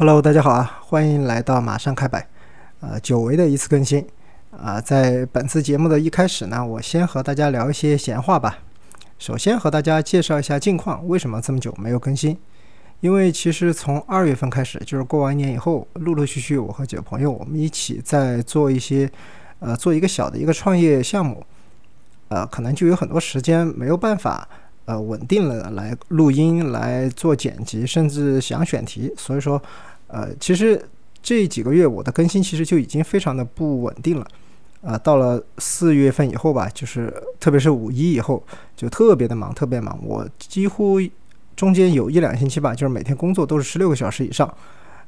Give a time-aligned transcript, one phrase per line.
[0.00, 2.24] Hello，大家好啊，欢迎来到马上开摆，
[2.78, 4.06] 呃，久违的一次更新
[4.56, 4.80] 啊。
[4.80, 8.58] 在本次节目的一开始呢，我先和大家聊一些闲话吧。
[9.18, 12.38] 首先和大家介绍一下近况，为什么这么久没有更新？
[13.00, 19.10] 因为其实从二月份开始，就是过完年以后，陆陆续续我和几个朋友，我们一起在做一些，
[19.58, 21.44] 呃，做一个小的一个创业项目，
[22.28, 24.48] 呃，可能就有很多时间没有办法。
[24.88, 29.12] 呃，稳定了来录音、来做剪辑，甚至想选题。
[29.18, 29.62] 所以说，
[30.06, 30.82] 呃，其实
[31.22, 34.26] 这几个月我的更新其实就已经非常的不稳定了。
[34.80, 38.42] 呃，到了四月份以后吧，就是特别是五一以后，
[38.74, 39.98] 就特别的忙，特别忙。
[40.02, 40.98] 我几乎
[41.54, 44.48] 中间有一两星期吧，就是每天工作都是十六个小时以上。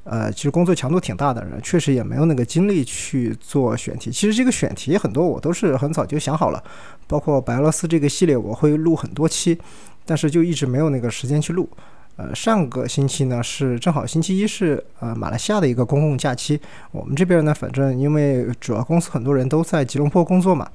[0.04, 4.10] 呃，其实工作强度挺大的人，确实也没有那个精力去做选题。
[4.10, 6.62] 其实这个选题很多我都是很早就想好了，
[7.06, 9.58] 包括白俄罗斯这个系列我会录很多期，
[10.06, 11.68] 但是就一直没有那个时间去录。
[12.16, 20.68] 呃，上个星期呢是正好星期一是呃马来西亚的一个公共假期，我们这边呢反正因为主要公司很多人都在吉隆坡工作嘛，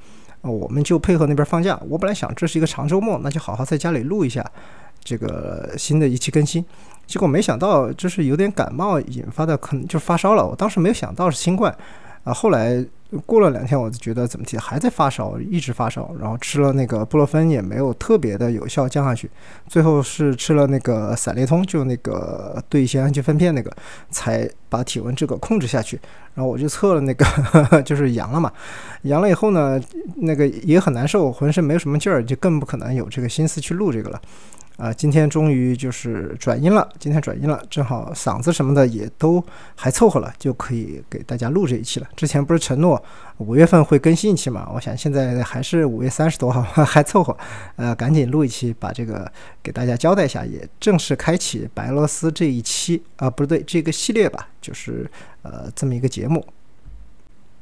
[0.51, 1.79] 我们就配合那边放假。
[1.89, 4.45] 我本来想这是一个长周末，那就好好在家里录一下
[5.03, 6.63] 这个新的一期更新。
[7.07, 10.45] 结果没想到，就是有点感冒引发的，可能就发烧了。
[10.45, 11.75] 我当时没有想到是新冠，
[12.23, 12.83] 啊，后来
[13.25, 19.29] 过了两天，我就觉得怎么提还在发烧，一直发烧，然后吃了那个布洛芬也没有特别的有效降下去，
[19.67, 23.71] 最后是吃了那个散列通，就那个对乙酰氨基酚片那个，
[24.09, 25.99] 才把体温这个控制下去。
[26.33, 27.25] 然后我就测了那个，
[27.83, 28.51] 就是阳了嘛，
[29.03, 29.79] 阳了以后呢，
[30.17, 34.21] 那个也很难受，浑身没有什么劲儿，就更不可能有这个心思去录这个了。
[34.77, 39.43] 啊，今天终于就是转阴了，今天转阴了，正好嗓子什么的也都
[39.75, 42.09] 还凑合了，就可以给大家录这一期了。
[42.15, 43.01] 之前不是承诺
[43.37, 44.69] 五月份会更新一期嘛？
[44.73, 47.35] 我想现在还是五月三十多号， 还凑合，
[47.77, 49.31] 呃，赶紧录一期，把这个
[49.63, 55.09] 给大家交代一下，也正式开启白俄罗斯这一期啊，不对，这个系列吧，就是
[55.43, 56.45] 呃这么一个节目。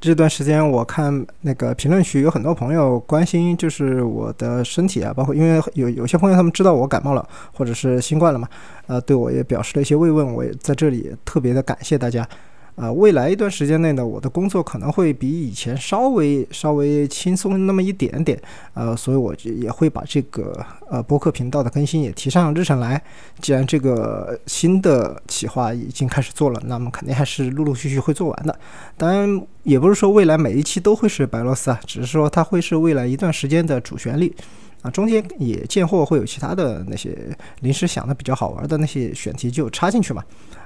[0.03, 8.45] 这段时间我看那个评论区有很多朋友关心，就是我的身体啊，包括因为有有些朋友他们知道我感冒了或者是新冠了嘛，
[8.87, 12.27] 呃，对我也表示了一些慰问，我也在这里特别的感谢大家。
[12.75, 18.39] 呃，未来一段时间内呢，我的工作可能会比以前稍微稍微轻松那么一点点，
[18.73, 23.01] 呃，所以我就也会把这个呃播客频道的更新也提上日程来。
[23.39, 28.59] 既然这个新的企划已经开始做了，那么肯定还是陆陆续续会做完的。
[28.97, 34.33] 当然，也不是说未来每一期都会是白罗斯啊，只是说它会是未来一段时间的主旋律。
[34.81, 37.17] 啊，中间也见货会有其他的那些
[37.61, 40.21] 临时想的比较好玩的那些选题就插进去嘛。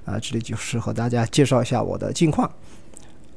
[0.07, 2.49] 啊，这里就是和大家介绍一下我的近况。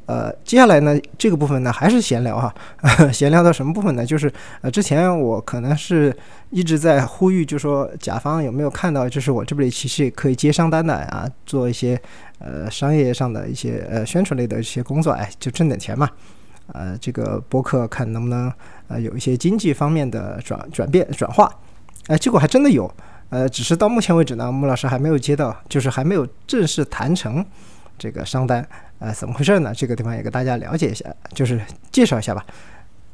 [0.07, 2.53] 呃，接下来呢，这个部分呢还是闲聊哈。
[3.13, 4.07] 闲聊到什么部分呢？
[4.07, 6.17] 就是呃，之前我可能是
[6.51, 12.01] 一直在呼吁，就说甲方有没有看到，就是我这边其实也可以接商单的啊，做一些
[12.39, 16.09] 呃商业上的一些呃宣传类的一些工作，哎，就挣点钱嘛。
[16.73, 18.53] 呃，这个博客看能不能
[18.89, 21.53] 呃有一些经济方面的转转变转化，
[22.09, 22.93] 哎，结果还真的有，
[23.31, 27.45] 呃，只是到目前为止呢，穆老师还没有接到，就是还没有正式谈成
[27.97, 28.67] 这个商单，
[28.99, 29.73] 呃，怎么回事呢？
[29.75, 31.61] 这个地方也给大家了解一下，就是
[31.91, 32.45] 介绍一下吧。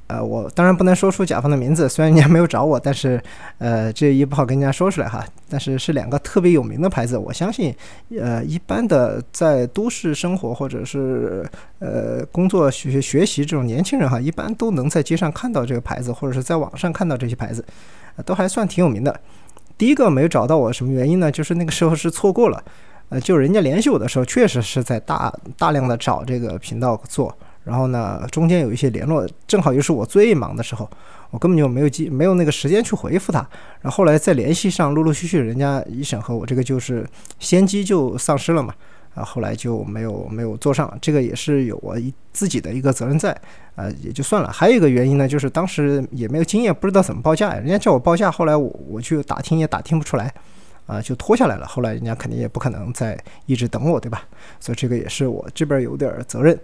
[0.08, 3.20] 呃，我当然不能说出甲方的名字，虽然人家没有找我，但是，
[3.58, 5.26] 呃，这也不好跟人家说出来哈。
[5.48, 7.74] 但是是两个特别有名的牌子，我相信，
[8.16, 11.44] 呃，一般的在都市生活或者是
[11.80, 17.64] 呃工作学学习这种年轻人哈，一般都能在街上看到这个牌子，或者是在网上看到这些牌子，
[18.24, 19.20] 都还算挺有名的。
[19.78, 21.30] 第一个没有找到我什么原因呢？
[21.30, 22.62] 就是那个时候是错过了，
[23.10, 27.36] 呃，就人家联系我的时候，确实是在大大量的找这个频道做。
[27.64, 30.88] 然后呢，中间有一些联络，正好又是我最忙的时候，
[31.30, 33.40] 我根本就没有机，没有那个时间去回复他。
[33.80, 37.04] 然后后来再联系上，陆陆续续人家一审核我这个就是
[37.40, 38.72] 先机就丧失了嘛，
[39.16, 43.32] 啊，后来就没有没有做上，这个也是有我一自己的一个责任在，
[43.74, 44.52] 啊，也就算了。
[44.52, 50.30] 还有一个原因呢，就是当时也没有经验，不知道怎么报价呀，人家叫我报价，后来我我去打听也打听不出来，
[50.84, 51.66] 啊，就拖下来了。
[51.66, 54.22] 后来人家肯定也不可能再一直等我，对吧？
[54.60, 56.58] 所以这个也是我这边有点责任。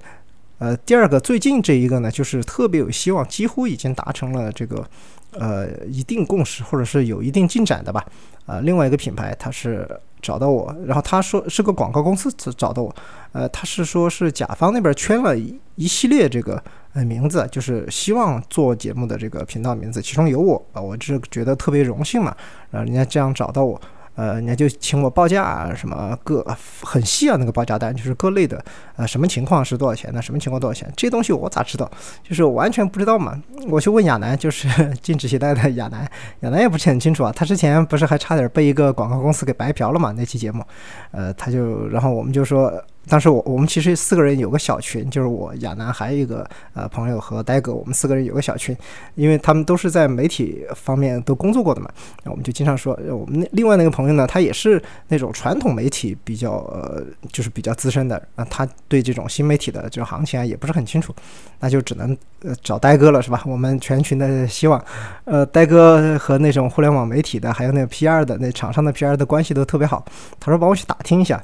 [0.58, 4.87] 呃，第二个最近这一个呢，就是特别有希望，几乎已经达成了这个
[5.32, 8.05] 呃一定共识，或者是有一定进展的吧。
[8.44, 9.88] 啊，另外一个品牌它是
[10.22, 12.94] 找到我，然后他说是个广告公司找到我，
[13.32, 16.62] 呃，他是说是甲方那边圈了一系列这个
[16.94, 22.34] 呃名字，就是希望做节目的这个频道名字，其中有我啊，我是觉得特别荣幸嘛，
[22.70, 23.78] 然后人家这样找到我。
[24.22, 26.46] 呃，人家就请我报价，什么各
[26.80, 28.64] 很细啊，那个报价单就是各类的，
[28.94, 31.90] 呃，什么情况是多少钱那，什么情况多少钱，这东西我咋知道？
[32.22, 33.36] 就是完全不知道嘛。
[33.69, 34.69] 我去问亚楠，就是
[35.02, 36.08] 禁止携带的亚楠，
[36.42, 37.32] 亚楠也不是很清楚啊。
[37.34, 40.12] 他之前不是还差点被一个广告公司给白嫖了嘛？
[40.16, 40.64] 那期节目，
[41.10, 42.72] 呃，他就然后我们就说。
[43.08, 48.76] 当时我我们其实四个人有个小群，就是我亚楠还有一个呃朋友和呆哥，我们四个人有个小群，
[49.16, 51.90] 因为他们都是在媒体方面都工作过的嘛，
[52.22, 57.02] 那我们就经常说，我们那另外那个朋友呢，他也是那种传统媒体比较呃
[57.32, 61.12] 就是比较资深的，啊，他对这种新媒体的这种行情啊也不是很清楚，
[61.58, 63.43] 那就只能呃找呆哥了是吧？
[63.46, 64.82] 我们全群的希望，
[65.25, 70.05] 呃，呆哥和那种互联网媒体的还有那个 PR 的那厂商的 PR 的关系都特别好，
[70.38, 71.43] 他说帮我去打听一下。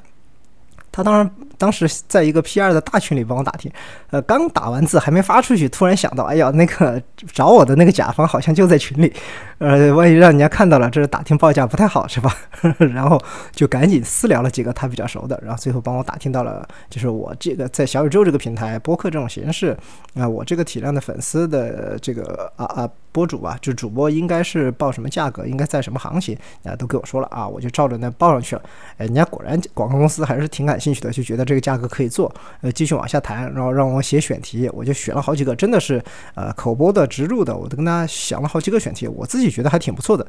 [0.98, 3.70] 他当然当时在一个 P R 的大群里帮我打听，
[4.10, 7.00] 呃，刚打完字还没发出去，突然想到，哎呀，那个
[7.32, 9.12] 找我的那个甲方好像就在群里，
[9.58, 12.34] 呃，万一让人家看到了，这是打听报价不太好，是吧？
[12.78, 13.20] 然后
[13.52, 19.76] 就赶紧私聊了几个他比较熟的，然后最后帮我打听到了，就是我这个在小宇宙这个平台播客这种形式，
[20.14, 22.88] 啊，我这个体量的粉丝的这个啊啊。
[23.10, 28.62] 博主吧，就主播应该是报什么价格，应该在什么行情啊，都给我说了啊，我就照着那报上去了。
[28.98, 36.00] 哎，人家果然广告公司还是挺感兴趣的，就觉得这个价格可以做，呃，继续往下谈，然后让我写选题，我就选了好几个，真的是
[36.34, 40.26] 呃口播的、植入的，我都跟他想了好几个选题，我自己觉得还挺不错的。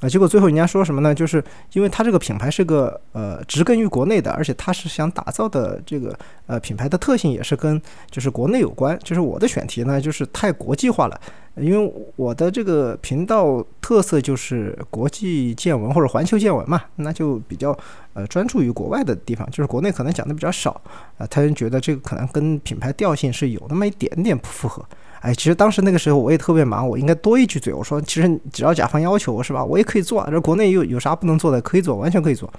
[0.00, 1.14] 啊，结果最后人家说什么呢？
[1.14, 1.42] 就是
[1.74, 6.12] 因为他这个品牌是个呃植根于国内的，而且他是想打造的这个
[6.46, 8.98] 呃品牌的特性也是跟就是国内有关。
[9.04, 11.20] 就是我的选题呢，就是太国际化了，
[11.54, 17.70] 因为我的这个频道特色就是国际见闻或者环球见闻嘛，那就比较
[18.14, 20.72] 呃专注于国外的地方，就是国内可能讲的比较少
[21.16, 21.24] 啊。
[21.28, 24.84] 他人觉得这个可能跟品牌调性是有那么一点点不符合。
[25.22, 27.72] 哎，其实当时那个时候我也特别忙，我应该多一句嘴。
[27.72, 29.64] 我说，其实只要甲方要求，是吧？
[29.64, 30.26] 我也可以做。
[30.28, 31.60] 这国内又有啥不能做的？
[31.60, 32.52] 可以做，完全可以做。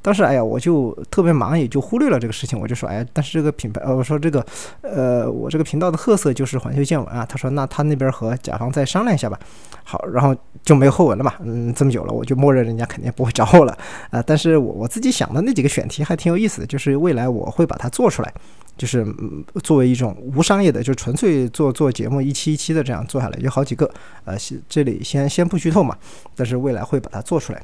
[0.00, 2.58] 当时，哎呀，我就特别忙，也就忽略了这个事情。
[2.58, 4.44] 我就说，哎，但是这个品牌，呃，我说这个，
[4.82, 7.26] 呃，我这个频道的特色就是环球见闻啊。
[7.26, 9.38] 他说，那他那边和甲方再商量一下吧。
[9.84, 11.34] 好，然后就没有后文了嘛。
[11.40, 13.76] 嗯，这么久了，我就默认人家肯定不会找我了
[14.10, 14.22] 啊。
[14.22, 18.32] 但是我我自己想的那几个选题还挺有意思的，就是未来我会把它做出来。
[18.76, 19.04] 就是
[19.64, 23.90] 作为一种无商业的，就纯粹做做节目，一期一期的这样做下来，有好几个，
[24.24, 24.36] 呃，
[24.68, 25.96] 这里先先不剧透嘛，
[26.36, 27.60] 但是未来会把它做出来。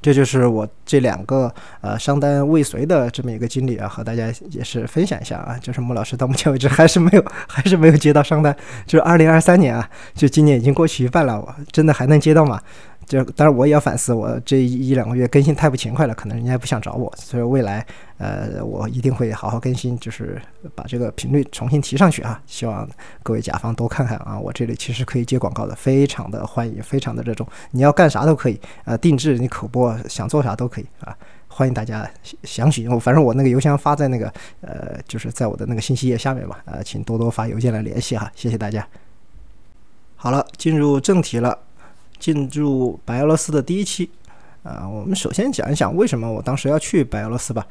[0.00, 5.56] 这就是我这两个呃商单未遂的这么一个经历啊，和大家也是分享一下啊。
[5.60, 12.60] 就是穆老师到目前为止还是没有， 还是没有接到商单，就是二零二三年啊，就今年已经过去一半了，我真的还能接到吗？
[13.06, 17.84] 就当然我也要反思，我这一两个月更新太不勤快了，可能人家也不想找我，所以未来
[18.18, 20.40] 呃我一定会好好更新，就是
[20.74, 22.40] 把这个频率重新提上去啊！
[22.46, 22.88] 希望
[23.22, 31.14] 各位甲方多看看啊，我这里其实可以接广告的，非常的欢迎，非常的热衷，你要干啥都可以啊，定制你口播想做啥都可以啊，
[31.48, 32.08] 欢迎大家
[32.44, 34.32] 详询，我反正我那个邮箱发在那个
[34.62, 38.86] 呃就是在我的那个信息页下面吧，呃请多多发邮件来联系哈，谢谢大家。
[40.16, 41.58] 好了，进入正题了。
[42.22, 44.08] 进入白俄罗斯的第一期，
[44.62, 47.66] 啊，我们首先讲一讲为什么我当时要去白俄罗斯吧。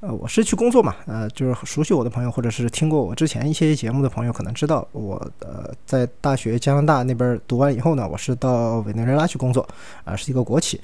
[0.00, 9.66] 呃，我是去工作嘛，呃，就是熟悉我的朋友或者是听过我之前一些节目的朋友可能知道，我呃在大学加拿大那边读完以后呢，我是到委内瑞拉去工作，
[10.04, 10.78] 啊，是一个国企，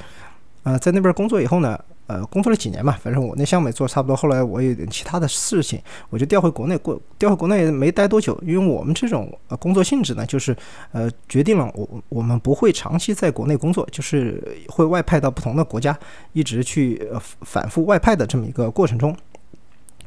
[0.62, 1.78] 啊，在那边工作以后呢。
[2.12, 4.14] 呃，工作了几年嘛，反正我那项目也做差不多。
[4.14, 5.80] 后来我有点其他的事情，
[6.10, 7.00] 我就调回国内过。
[7.18, 10.54] 调回国内没待多久，因为我们这种呃工作性质呢，就是
[10.90, 15.98] 呃决定了我我们不会长期在国内工作，就是会外派到不同的国家，
[16.34, 19.16] 一直去呃反复外派的这么一个过程中。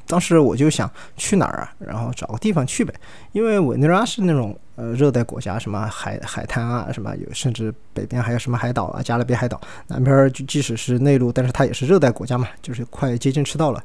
[0.08, 1.74] 当时我就想去哪儿啊？
[1.80, 2.94] 然后找个地方去呗，
[3.32, 13.84] 因为委内瑞拉是那种呃热带国家，什么海海滩啊，什么有，甚至北边还有什么海岛啊，加勒比海岛，南边就即使是内陆，但是它也是热带国家嘛，就是快接近赤道了。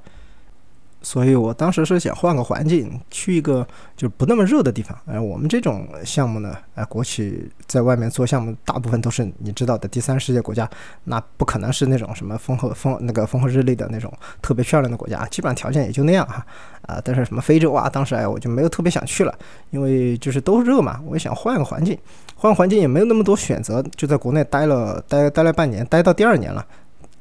[1.02, 3.66] 所以我当时是想换个环境，去一个
[3.96, 4.96] 就不那么热的地方。
[5.06, 10.68] 哎，我们这种项目呢，哎，国企在外面做项目，大部分都是你知道的第三世界国家，
[11.04, 16.44] 那不可能是那种什么风和风那个风和日丽的那种特别漂亮的国家，基本上条件也就那样哈。
[16.82, 19.32] 啊，但是什么非洲啊，当时哎我就没有特别想去了，
[19.70, 21.96] 因为就是都热嘛，我也想换个环境，
[22.34, 26.66] 换环境也没有那么多选择，就在国内待了待待了半年，待到第二年了。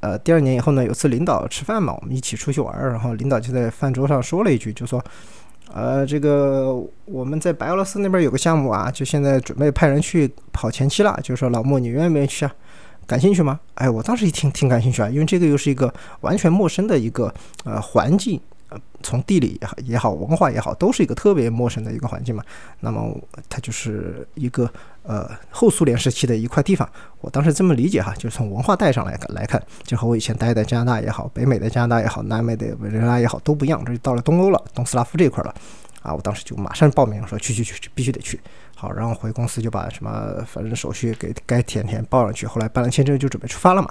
[0.01, 5.03] 呃，第二年以后呢，有次领导吃饭嘛，我们一起出去玩儿，然后领导就在饭桌上说了一句，就说，
[5.73, 6.73] 呃，这个
[7.05, 12.55] 我们在白俄罗斯那边有个项目啊，就现在准备派人去跑前期了，就说老莫，你愿不愿意去啊？
[13.05, 13.59] 感兴趣吗？
[13.73, 17.33] 哎，我当时一听挺感兴趣啊，因为这个又是一个完全陌生的一个
[17.65, 18.39] 呃环境
[18.69, 22.43] 呃，从地理也好，文化也好，都是一个特别陌生的一个环境嘛。
[22.81, 23.17] 那么
[23.49, 24.71] 它就是一个
[25.09, 26.87] 呃后苏联时期的一块地方。
[27.19, 33.83] 我当时这么理解哈，就是从文化带上来来看，就和我以前待的加拿大也好，北美的加拿大也好，南美的委内瑞拉也好都不一样。
[33.83, 35.55] 这就到了东欧了，东斯拉夫这一块了。
[36.03, 38.39] 啊，我当时就马上报名说去去去去，必须得去。
[38.75, 42.45] 好，然后回公司就把什么反正手续给该填填报上去。
[42.45, 43.89] 后来办了签证就准备出发了嘛。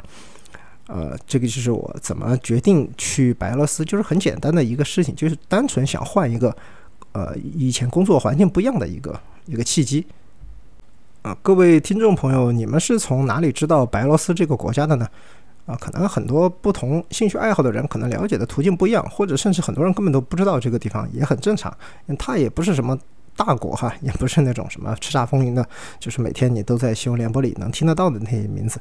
[0.87, 6.57] 呃，这个就是我怎么决定去白俄罗斯，就是很简单的一个事情，就是单纯想换一个，
[7.13, 10.07] 呃，以前工作环境不一样的一个一个契机。
[11.29, 15.07] 啊，各位听众朋友，你们是从哪里知道白俄罗斯这个国家的呢？
[15.67, 21.71] 啊，可能很多不同兴趣爱好的人可能了解的途径不一样，或者甚至很多人根本都不知道这个地方，也很正常。
[22.19, 22.99] 它也不是什么
[23.39, 25.65] 大国哈，也不是那种什么叱咤风云的，
[26.01, 28.81] 就是每天你都在新闻联播里能听得到的那些名字。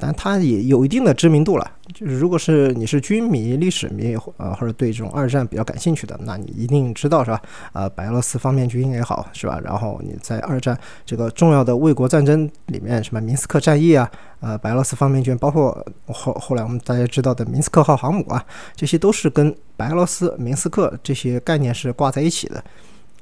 [0.00, 7.40] 但它也有一定的知名度了，就是如果是你是军迷、历史迷，呃，或者对这种二战比较感兴趣的，那你一定知道是吧？
[7.72, 9.60] 啊，白俄罗斯方面军也好，是吧？
[9.62, 14.10] 然后你在二战这个重要的卫国战争里面，什么明斯克战役啊，
[14.40, 22.62] 呃，白俄罗斯方面军，包括后后来我们大家知道的明斯克号航母啊，这些都是跟白俄罗斯、明斯克这些概念是挂在一起的。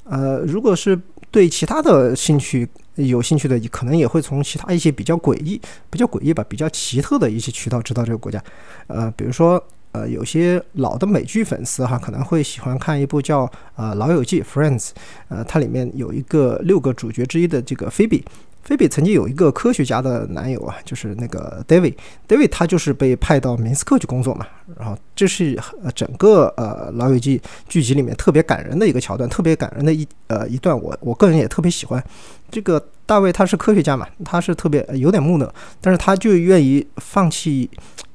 [0.04, 0.99] 呃，如果是
[1.30, 8.42] 对其他的兴趣，有兴趣的，可能也会从其他一些比较诡异、比较诡异吧、比较奇特的一些渠道知道这个国家。
[8.87, 13.46] 呃，比如说，呃，有些老的美剧粉丝哈，可能会喜欢看一部叫
[13.76, 14.90] 《呃老友记》（Friends）。
[15.28, 18.25] 呃，它里面有一个六个主角之一的这个菲比。
[18.64, 21.94] 菲比曾经有一个科学家的男友啊，就是那个 David。
[22.26, 24.47] David 他就是被派到明斯克去工作嘛。
[24.78, 25.59] 然后这是
[25.94, 32.02] 整个呃老友记剧集里面特别感人的一个桥段，特别感人的一呃一段，我我个人也特别喜欢。
[32.50, 37.68] 这个大卫他是科学家嘛，他是特别有点木讷，但是他就愿意放弃，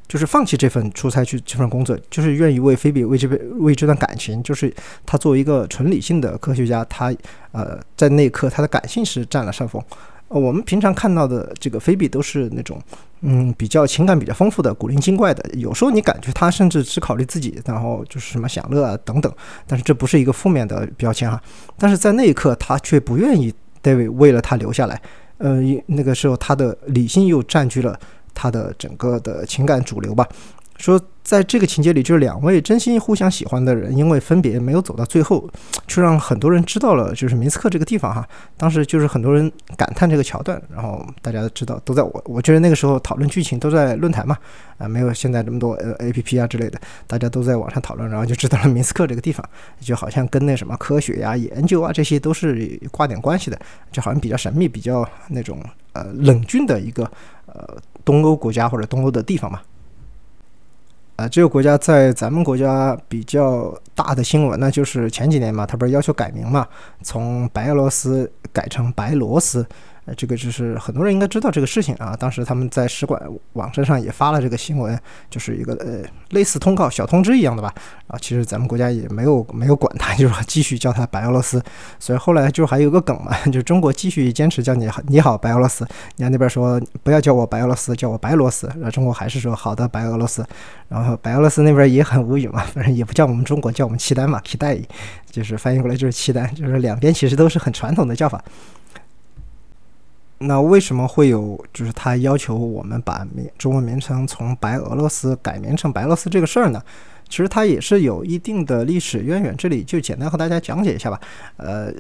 [0.08, 4.74] 就是放弃这份出差去这份工作，就是愿意为菲比为这边为这段感情，就是
[5.06, 7.14] 他作为一个纯理性的科学家，他
[7.52, 9.80] 呃在那一刻他的感性是占了上风。
[10.30, 12.80] 呃，我们平常看到的这个菲比都是那种，
[13.22, 15.44] 嗯，比较情感比较丰富的、古灵精怪的。
[15.56, 19.32] 有时候你感觉他甚至只考虑自己，然后就是什么享乐啊等等。
[19.68, 21.42] 但是这不是一个负面的标签哈。
[21.78, 25.02] 但是在那一刻，他却不愿意 David 为了他留下来。
[25.40, 28.00] 呃，那个时候他的理性又占据了
[28.34, 30.28] 他的整个的情感主流吧。
[30.80, 31.00] 说。
[31.22, 35.48] 在这个情节里，就是两位真心互相喜欢的人，因为分别没有走到最后，
[35.86, 38.28] 却让很多人知道了，就是明斯克这个地方哈。
[38.58, 44.36] 当时就是很多人感叹这个桥段，然后大家都知道，都在我我觉得那个时候讨论剧情都在论坛嘛，
[44.80, 49.48] 啊，没有现在这么多呃 A P P 啊之类的，大家都在网上讨论，然后就知道了明斯克这个地方，
[49.80, 53.60] 就好像跟那什么科学呀、研究啊这些都是挂点关系的，
[53.92, 57.04] 就好像比较神秘、比较那种呃冷峻的一个
[57.46, 59.62] 呃东欧国家或者东欧的地方嘛。
[61.20, 66.66] 啊，这个国家在咱们国家比较大的新闻呢，就是前几年嘛，他不是要求改名嘛，
[67.04, 69.68] 从白俄罗斯改成白罗斯。
[70.16, 72.16] 这个就是很多人应该知道这个事情啊。
[72.18, 73.22] 当时他们在使馆
[73.54, 74.98] 网站上也发了这个新闻，
[75.30, 77.74] 就是一个呃类似通告、小通知一样的吧。
[78.08, 81.62] 啊，其实咱们国家也没有没有管他， 就是继续叫他白俄罗斯。
[82.00, 85.86] 所以后来就还有个梗嘛，就中国继续坚持叫你你好白俄罗斯，
[86.18, 88.68] 人家那边说不要叫我白俄罗斯，叫我白罗斯。
[88.76, 90.46] 然后中国还是说好的白俄罗斯。
[90.88, 94.76] 然后白俄罗斯那边也很无语嘛，反正也不叫我们中国，叫我们契丹嘛，契丹，
[95.30, 98.44] 就是翻译过来就是契丹，就是两边其实都是很传统的叫法。
[100.40, 106.82] 那为什么会有就是他要求我们把名中文名称从白俄罗斯改名成白俄罗斯这个事儿呢？
[107.28, 111.22] 其实它也是有一定的历史渊源，这里就简单和大家讲解一下吧。
[111.58, 111.94] 呃，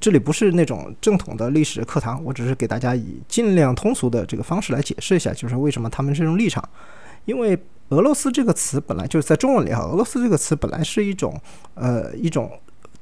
[0.00, 6.68] 这里不是那种正统的历史课堂，我只是给大家以尽量通俗的这个方式来解释一下，就是为什么他们这种立场。
[7.26, 7.56] 因为
[7.90, 11.40] 俄罗斯这个词本来就是在中文里哈，俄罗斯这个词本来是一种
[11.74, 12.50] 呃一种。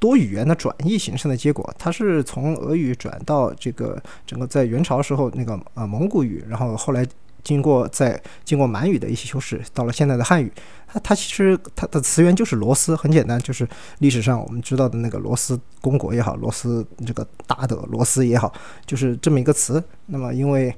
[0.00, 7.06] 多语言的转译形成的结果，它是从俄语转到这个整个在元朝时候那个呃蒙古语，然后后来
[7.44, 10.50] 经过在经过满语的一些修饰，到了现在的汉语，
[10.88, 18.52] 它它其实它的词源就是罗斯，很简单，就是历史上我们知道的那个罗斯公国也好，罗斯这个大的罗斯也好，
[18.86, 19.80] 就是这么一个词。
[20.06, 20.74] 那么因为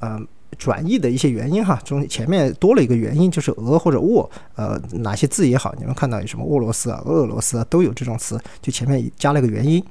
[0.00, 0.28] 嗯。
[0.58, 9.82] 转译的一些原因哈，中前面多了一个原因，就是俄或者沃，呃，哪些字也好，你们看到有什么俄罗斯啊、俄罗斯啊，都有这种词，就前面加了个原因。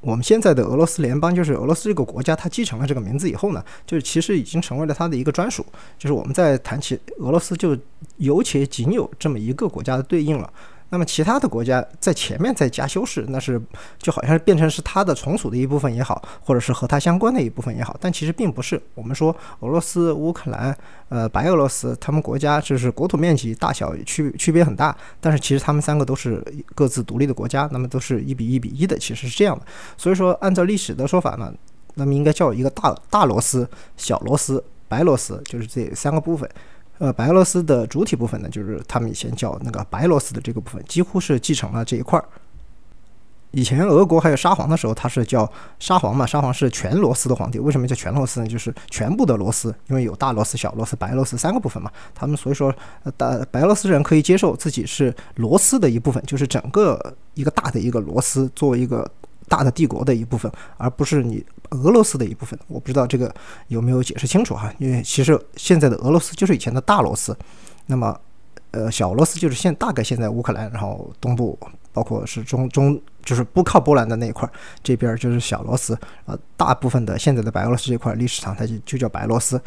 [0.00, 5.62] 我们现在的俄罗斯联邦，就是俄罗斯这个国家，它继承了这个名字以后呢，就是其实已经成为了它的一个专属。
[5.98, 7.76] 就是我们在谈起俄罗斯，就
[8.16, 10.50] 有且仅有这么一个国家的对应了。
[10.90, 13.60] 那么其他的国家在前面再加修饰，那是
[13.98, 18.80] 就好像是变成是它的从属的一部分也好，或者是和它相关的一部分也好，但其实并不是。
[18.94, 20.76] 我们说俄罗斯、乌克兰、
[21.08, 26.44] 呃白俄罗斯，他们国家就是国土面积大小区区别很大，但是其实他们三个都是
[26.74, 29.64] 各自独立的国家，那么都是一比一比一的，其实是这样的。
[29.96, 31.54] 所以说，按照历史的说法呢，
[31.94, 36.50] 那么应该叫一个大大罗斯、小罗斯、白罗斯，就是这三个部分。
[37.00, 42.24] 呃，白俄罗斯的主体部分呢，就是他们以前叫那个白罗斯的这个部分，几乎是继承了这一块儿。
[43.52, 47.58] 以前俄国还有沙皇的时候，他是叫沙皇嘛，沙皇是全罗斯的皇帝。
[47.58, 48.46] 为什么叫全罗斯呢？
[48.46, 51.90] 就是全部的罗斯，因为有大罗斯、小罗斯、白罗斯三个部分嘛。
[52.14, 52.72] 他们所以说，
[53.04, 59.10] 呃大白俄罗斯人可以接受自己是罗斯的一部分，就是整个一个大的一个罗斯作为一个。
[59.48, 62.58] 大的帝国的一部分，而不是你俄罗斯的一部分。
[62.68, 63.34] 我不知道这个
[63.68, 64.72] 有没有解释清楚哈？
[64.78, 67.36] 因为其实现在的俄罗斯就是以前的大罗斯，
[67.86, 68.18] 那么
[68.72, 71.58] 呃小俄罗斯就是现大概现在乌克兰，然后东部
[71.92, 74.48] 包括是中中就是不靠波兰的那一块，
[74.82, 79.60] 这边就是小罗斯呃，大部分的现在的白俄罗斯这块历史上它就就叫白罗斯。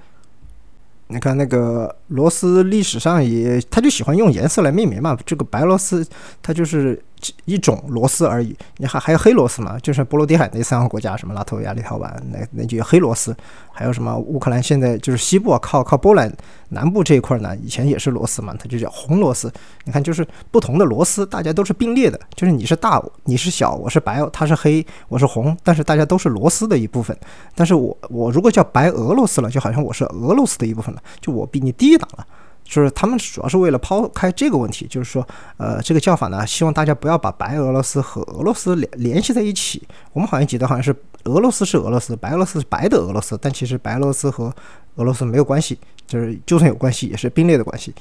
[1.07, 6.05] 你看那个罗斯历史上也，他就喜欢用颜色来命名嘛，这个白罗斯
[6.41, 7.01] 它就是。
[7.46, 9.77] 一种螺丝而已，你还还有黑螺丝嘛？
[9.80, 13.36] 就是波罗的海那三个国家，什么拉脱维亚、立陶宛，那那就黑螺丝。
[13.75, 14.62] 还有什么乌克兰？
[14.62, 16.32] 现在就是西部啊，靠靠波兰
[16.70, 19.51] 南部这一块呢，以前也是螺丝嘛，它就叫红螺丝。
[19.84, 27.18] 你看，就是不同的螺丝，大家都是并列的，就是你是大，你是小，我是白，它是黑，我是红，但是大家都是螺丝的一部分。
[27.56, 32.27] 但是我我如果叫白俄罗斯了，就好像我是俄罗斯的一部分了，就我比你低档了。
[32.74, 35.24] 就是他们主要是为了抛开这个问题，就是说，
[35.58, 39.88] 呃，这个叫法呢，希望大家不要把白俄罗斯和俄罗斯联联系在一起。
[40.12, 44.51] 我们好像记得好像是俄罗斯是俄罗斯，白俄罗斯是白的俄罗斯，但其实白俄罗斯和
[44.96, 45.77] 俄罗斯没有关系，
[46.08, 47.94] 就是就算有关系，也是并列的关系。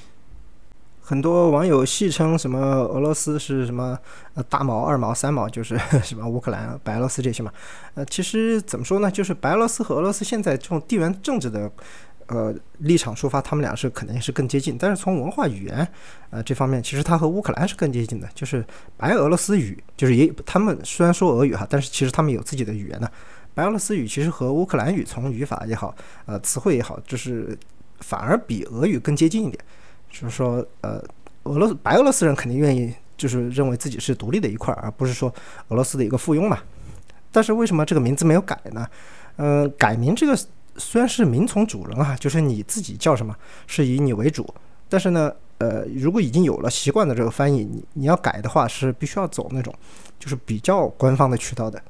[1.03, 3.99] 很多网友戏称什么俄罗斯是什么
[4.33, 7.53] 呃大毛、二毛、三毛，就是 什么乌克兰、白俄罗斯这些嘛。
[7.93, 11.71] 呃，其实怎么说呢，就是白俄罗斯和俄罗斯现在这种地缘政治的。
[12.27, 15.87] 呃，立场出发，他们俩是肯定是更接近，但是从文化语言，
[16.31, 18.65] 呃，这方面其实它和乌克兰是更接近的，就是
[18.97, 23.09] 白俄罗斯语，就是也他们虽然说俄语哈，但是其实他们有自己的语言呢。
[23.55, 27.59] 白俄罗斯语其实和乌克兰语从语法也好，呃，词汇也好，就是
[28.01, 29.63] 反而比俄语更接近一点。
[30.11, 31.03] 就是说，呃，
[31.43, 35.33] 俄罗斯白俄罗斯人肯定愿意就是认为自己是独立的一块，而不是说
[35.69, 36.59] 俄罗斯的一个附庸嘛。
[37.31, 38.89] 但是为什么这个名字没有改呢？
[39.37, 40.39] 呃，改名这个。
[40.77, 43.35] 虽然是名从主人啊，就是你自己叫什么，
[43.67, 44.47] 是以你为主。
[44.89, 49.75] 但是呢，呃，如果已经有了习惯的这个翻译，你你要改的话，是必须要走那种
[50.19, 51.83] 就是比较官方的渠道的。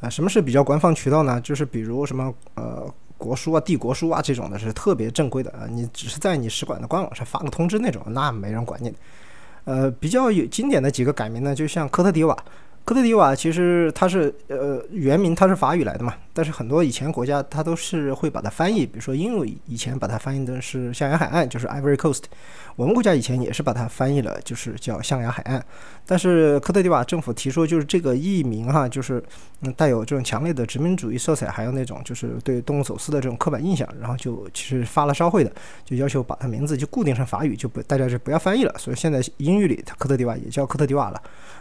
[0.00, 1.40] 啊，什么是比较官方渠道呢？
[1.40, 5.66] 就是比如什么呃国书啊、帝国书啊这种的，是特别正规的啊。
[5.68, 8.94] 你只是在你使馆的官网上发个通知那种，那没人管你。
[9.64, 12.36] 呃，比较有经典的几个改名呢，就像科特迪瓦。
[12.86, 22.22] 科特迪瓦其实它是呃原名它是法语来的嘛，但是很多以前国家它都是会把它翻译，比如说英语以前把它翻译的是象牙海岸，就是 Ivory Coast。
[22.76, 25.60] 我们国家以前也是把它翻译了，就是叫象牙海岸。
[26.06, 29.20] 但是科特迪瓦政府提出，就是这个译名哈，就是
[29.62, 35.50] 嗯带有这种强烈的殖民主义色彩，还有那种就是对动物走私的这种刻板印象，然后就其实发了烧会的，
[35.84, 38.72] 就要求把它名字就固定成法语，就不大家就不要翻译了。
[38.78, 41.20] 所以现在英语里它科特迪瓦也叫科特迪瓦了。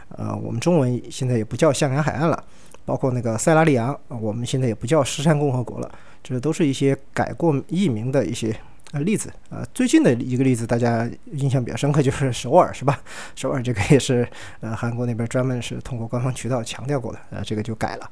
[0.09, 2.43] 呃，我们中文现在也不叫象牙海岸了，
[2.85, 5.91] 包括那个塞拉利昂，我们现在也不叫狮山共和国了，
[6.23, 8.55] 这都是一些改过译名的一些。
[8.91, 13.01] 呃，例子呃，最近的一个例子，大家印象比较深刻，就是首尔，是吧？
[13.35, 14.25] 首尔这个也是
[14.61, 18.09] 呃，韩国那边专门是通过官方渠道强调过的，呃，这个就改了。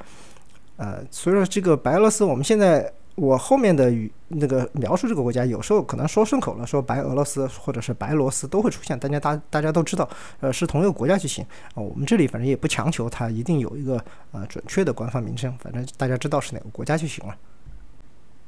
[0.77, 11.45] 呃，所以说这个白俄罗斯，我们现在我后面的语那个描述这个国家，有时候可能说顺口了，说白俄罗斯或者是白罗斯都会出现，大家大大家都知道，呃，是同一个国家就行
[11.76, 11.78] 啊。
[11.78, 17.36] 我们这里反正也不强求它一定有一个呃准确的官方名称，反正大家知道是哪个国家就行了。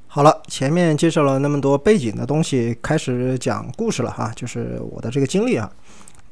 [0.07, 5.71] 好了，前面介绍了那么多背景的东西，开始讲故事了哈，就是我的这个经历啊。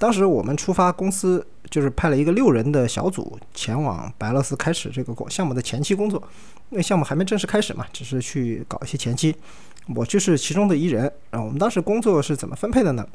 [0.04, 6.22] 当时我们出发，公司就是派了一个六人的小组前往白俄罗斯开始这个项目的前期工作。
[6.72, 9.34] 那项目还没正式开始嘛，只是去搞一些前期。
[9.96, 11.42] 我就是其中的一人啊。
[11.42, 13.08] 我们当时工作是怎么分配的呢？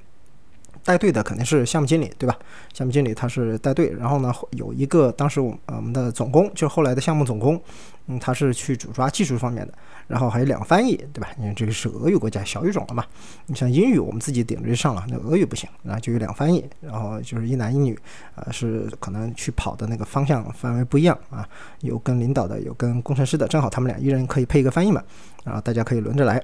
[0.82, 2.34] 带队的肯定是项目经理，对吧？
[2.72, 7.62] 项目经理他是带队，然后呢，有一个当时我我们的总工，就是后来的项目总工，
[8.08, 9.74] 嗯，他是去主抓技术方面的，
[10.06, 11.28] 然后还有两个翻译，对吧？
[11.38, 13.04] 因为这个是俄语国家小语种了嘛，
[13.46, 17.98] 你像英语我们自己顶着就上了，那俄语不行，那就有两翻译，然后就是一男一女，
[18.34, 21.46] 呃，是可能去跑的那个方向范围不一样啊，
[21.80, 25.02] 有跟领导的，有跟工程师的，正好他们俩一人可以配一个翻译嘛，
[25.44, 26.42] 然后大家可以轮着来。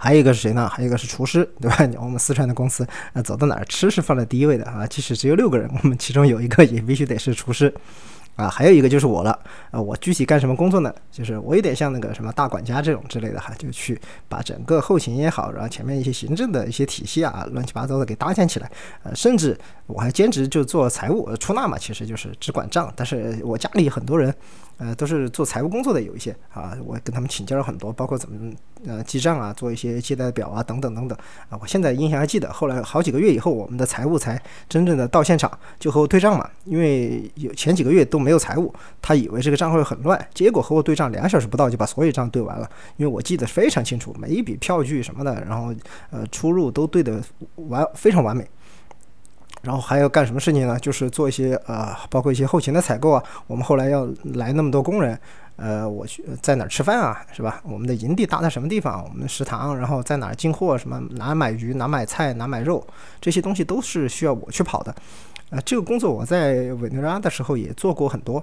[0.00, 0.68] 还有一个是谁呢？
[0.68, 1.78] 还有一个是厨师，对吧？
[2.00, 4.86] 我们四川的公司啊，走到哪儿吃是放在第一位的啊。
[4.86, 7.74] 即使只有六个人，我们其中有一个也必须得是厨师。
[8.38, 9.36] 啊，还有一个就是我了，
[9.72, 10.94] 啊，我具体干什么工作呢？
[11.10, 18.70] 就是我有点像那个什么大管家这种之类的哈，就去把整个后勤也好，然后前面一些行政的一些体系啊，乱七八糟的给搭建起来，
[19.02, 24.32] 呃，甚至我还兼职就做财务出纳嘛，其实就是只管账，但是我家里很多人。
[24.78, 28.52] 呃，都是做财务工作的有一些啊，我跟他们请教了很多，包括怎么
[28.86, 31.58] 呃记账啊，做一些借贷表啊，等等等等啊。
[31.60, 45.74] 我现在印象还记得，后来好几个月以后，我们的财务才真正的到现场就和我对账嘛，因为有前几个月都没有财务，他以为这个账会很乱，结果和我对账两小时不到就把所有账对完了，因为我记得非常清楚，每一笔票据什么的，然后
[46.10, 47.20] 呃出入都对的
[47.56, 48.48] 完非常完美。
[49.62, 50.78] 然后还要干什么事情呢？
[50.78, 53.22] 就是做一些呃，包括一些后勤的采购啊。
[53.46, 55.18] 我们后来要来那么多工人，
[55.56, 57.60] 呃，我去在哪儿吃饭啊，是吧？
[57.64, 59.02] 我们的营地搭在什么地方？
[59.02, 60.78] 我们的食堂，然后在哪儿进货？
[60.78, 61.74] 什么哪买鱼？
[61.74, 62.32] 哪买菜？
[62.34, 62.86] 哪买肉？
[63.20, 64.94] 这些东西都是需要我去跑的。
[65.50, 68.42] 呃，这个工作我在委内瑞拉的时候也做过很多。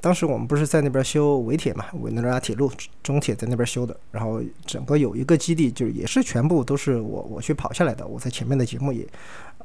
[0.00, 3.94] 当时我们不是在那边修委铁嘛，委内瑞拉铁路中铁在那边修的。
[4.10, 8.04] 然后整个有一个基地，就是也是全部都是我我去跑下来的。
[8.04, 9.06] 我在前面的节目也。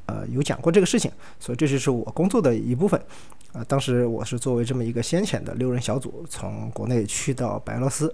[0.07, 3.01] 呃，有讲过这个事情，所以这就是我工作的一部分。
[3.53, 8.13] 啊，当时我是作为这么一个先遣的六人小组，从国内去到白俄罗斯。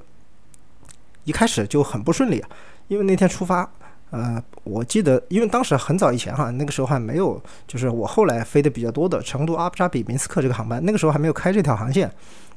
[1.24, 2.50] 一开始就很不顺利啊，
[2.88, 3.70] 因为那天出发，
[4.10, 12.12] 呃，我记得，因为当时很早以前哈，那个时候还没有，就是我后来飞的比较多的成都、阿布扎比、明斯克这个航班，那个时候还没有开这条航线，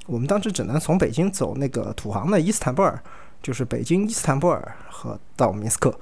[0.06, 2.98] 我们当时只能从北京走那个土航的伊斯坦布尔，
[3.42, 5.94] 就是北京伊斯坦布尔和到明斯克。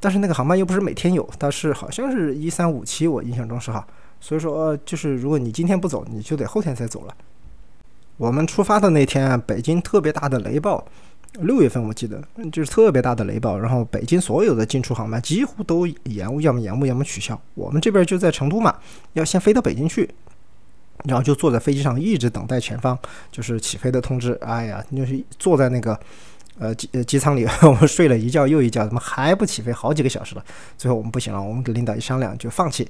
[0.00, 3.84] 但是那个航班又不是每天有，但是好像是一三五七，我印象中是哈，
[4.20, 7.14] 所以说就是如果你今天不走，你就得后天才走了。
[8.16, 10.86] 我们出发的那天，北京特别大的雷暴，
[11.40, 17.40] 六月份我记得就是特别大的雷暴，然后北京所有的进出航班几乎都延误，要么延误，要么取消。
[17.54, 18.76] 我们这边就在成都嘛，
[19.14, 20.08] 要先飞到北京去，
[21.04, 22.96] 然后就坐在飞机上一直等待前方
[23.32, 24.32] 就是起飞的通知。
[24.42, 25.98] 哎呀，就是坐在那个。
[26.58, 29.72] 呃机呃机舱里， 我们睡了一觉又一觉，怎么还不起飞？
[29.72, 30.44] 好几个小时了。
[30.76, 32.88] 最后我们不行了，我们跟领导一商量，就放弃，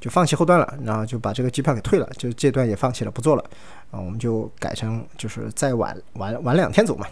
[0.00, 3.44] 就放弃后段了，然后就把这个机票给退了，就这段也放弃了，不做了。
[3.90, 7.06] 啊，我们就改成就是再晚晚晚两天走嘛。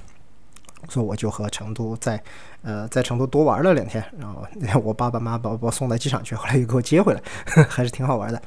[0.89, 2.23] 所以我就和成都在
[2.63, 4.47] 呃在成都多玩了两天，然后
[4.81, 7.21] 我爸爸妈妈把我送到机场去，后来又给我接回来，
[7.69, 8.41] 还是挺好玩的。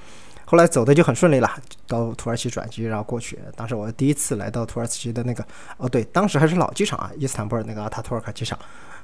[0.51, 1.49] 后来走的就很顺利了，
[1.87, 3.39] 到土耳其转机，然后过去。
[3.55, 5.41] 当时我第一次来到土耳其的那个，
[5.77, 8.59] 哦对，当时还是老机场啊，伊斯坦布尔那个阿塔托尔卡机场，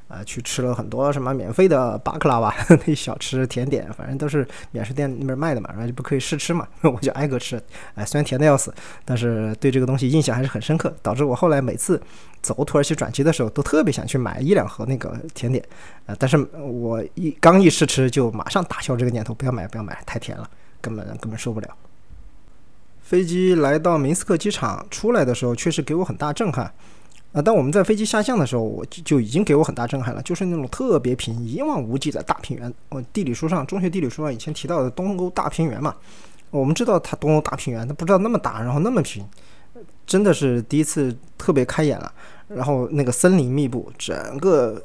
[0.09, 2.53] 呃，去吃了很多什么免费的巴克拉瓦
[2.85, 7.55] 那小吃甜点，反正都是免税店那边卖的嘛，然后就不可以试吃嘛，我就挨个吃。
[7.95, 8.73] 哎，虽然甜的要死，
[9.05, 11.97] 但是对这个东西印象还是很深刻，导致我后来每次
[12.41, 15.63] 走土耳其转机的时候，都特别想去买一两盒那个甜点，
[16.07, 20.49] 呃，但是我一刚一试吃，就马上打消这个念头，不要买，不要买，太甜了。
[20.81, 21.69] 根本根本受不了。
[23.01, 26.71] 飞机来到明斯克机场出来的时候，确实给我很大震撼。
[27.33, 32.73] 啊，当我们在飞机下降的时候，我就已经给我很大震撼了，就是那种特别平、一望无际的大平原。
[32.89, 35.95] 我地理书上，中学地理书上以前提到的东欧大平原嘛，
[36.49, 39.25] 我们知道它东欧大平原，它不知道那么大，然后那么平，
[40.05, 42.11] 真的是第一次特别开眼了。
[42.47, 44.81] 然后那个森林密布，整个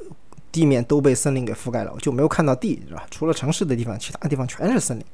[0.51, 3.05] 地面都被森林给覆盖了，我就没有看到地，是吧？
[3.09, 5.05] 除了城市的地方，其他地方全是森林。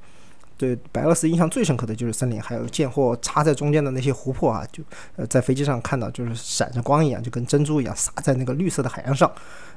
[0.60, 4.84] 对白俄罗斯印象最深刻的就是森林，还有贱货插在中间的那些湖泊啊，就
[5.16, 9.32] 呃在飞机上看到，就是闪着光一样，就跟珍珠一样洒在那个绿色的海洋上，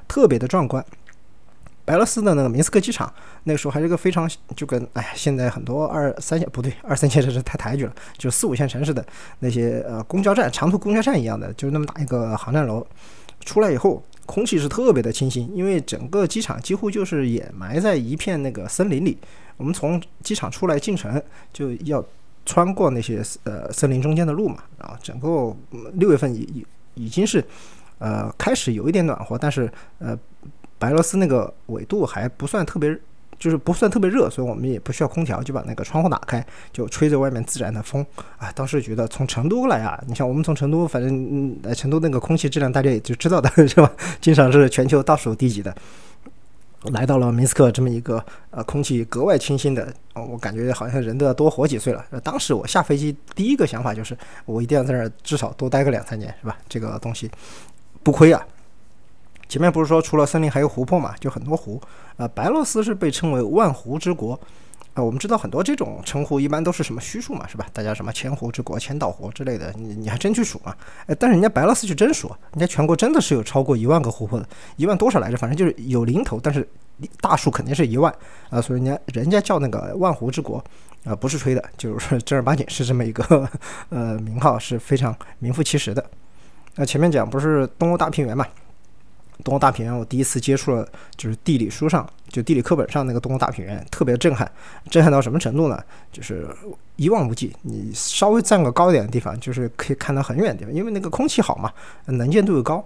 [0.09, 0.85] 特别的壮观。
[1.85, 3.11] 白俄罗斯的那个明斯克机场，
[3.45, 9.05] 那个时候还是个非常就跟哎现在很多二三线不对，二三线城市太抬举了，就四五线城市的
[9.39, 12.85] 那些呃公交站、长途公交站一样的，就是那么大一个航站楼。
[13.45, 19.17] 出来以后，空气是特别的清新，因为整个机场几乎就是掩埋在一片那个森林里。
[19.57, 22.03] 我们从机场出来进城，就要
[22.45, 24.63] 穿过那些呃森林中间的路嘛。
[24.79, 25.55] 然后整个
[25.93, 27.43] 六月份已已已经是
[27.99, 30.17] 呃开始有一点暖和，但是呃
[30.79, 32.97] 白罗斯那个纬度还不算特别，
[33.43, 38.01] 就是不算特别热，所以我们也不需要空调，就把那个窗户打开，就吹着外面自然的风。
[38.37, 43.91] 啊，当时觉得从成都来啊，你像我们从成都，反正来成都那个空气质量大家也就知道的 是吧？
[44.21, 45.75] 经常是全球倒数第几的。
[46.93, 52.05] 来到了明斯克这么一个呃空气格外清新的，我感觉好像人都要多活几岁了。
[52.23, 56.57] 当时我下飞机第一个想法就是，我一定要在那儿至少多待个两三年，是吧？
[56.69, 57.29] 这个东西
[58.03, 58.41] 不亏啊。
[59.47, 61.79] 前面不是说除了森林还有湖泊嘛，就很多湖。
[62.17, 64.39] 呃，白俄罗斯是被称为万湖之国，
[64.93, 67.67] 啊，我们知道很多这种称呼一般都是什么虚数嘛，是吧？
[67.73, 70.75] 大家什么千湖之国、千岛湖之类的，你你还真去数嘛？
[71.07, 75.37] 哎，但是人家白罗斯就真数，人家全国真的是有超过一万个湖泊的，一万多少来着？
[75.37, 76.67] 反正就是有零头，但是
[77.19, 78.13] 大数肯定是一万
[78.49, 80.63] 啊，所以人家人家叫那个万湖之国
[81.03, 83.49] 啊，不是吹的，就是正儿八经是这么一个
[83.89, 86.05] 呃名号，是非常名副其实的。
[86.75, 88.45] 那前面讲不是东欧大平原嘛？
[89.43, 94.49] 东欧大平原，我第一次接触了，就是地理书上，就地理课本上那个东欧大平原，特别震撼。
[94.89, 95.79] 震撼到什么程度呢？
[96.11, 96.47] 就是
[96.95, 101.71] 一望无际，你稍微站个高一点的地方，就是可以看到很远的地方，因为那个空气好嘛，
[102.05, 102.83] 能见度又高。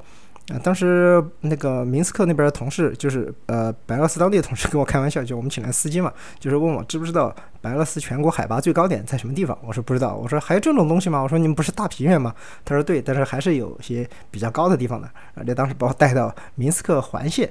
[0.49, 9.57] 啊，当时那个明斯克那边的同事，就是呃白俄罗斯当地的同事跟我开玩笑，就我们请来司机嘛，就是问我知不知道白俄罗斯全国海拔最高点在什么地方？
[9.61, 10.15] 我说不知道。
[10.15, 11.21] 我说还有这种东西吗？
[11.21, 12.33] 我说你们不是大平原吗？
[12.63, 15.09] 他说对，但是还是有些比较高的地方的。
[15.35, 17.49] 而且当时把我带到明斯克环线。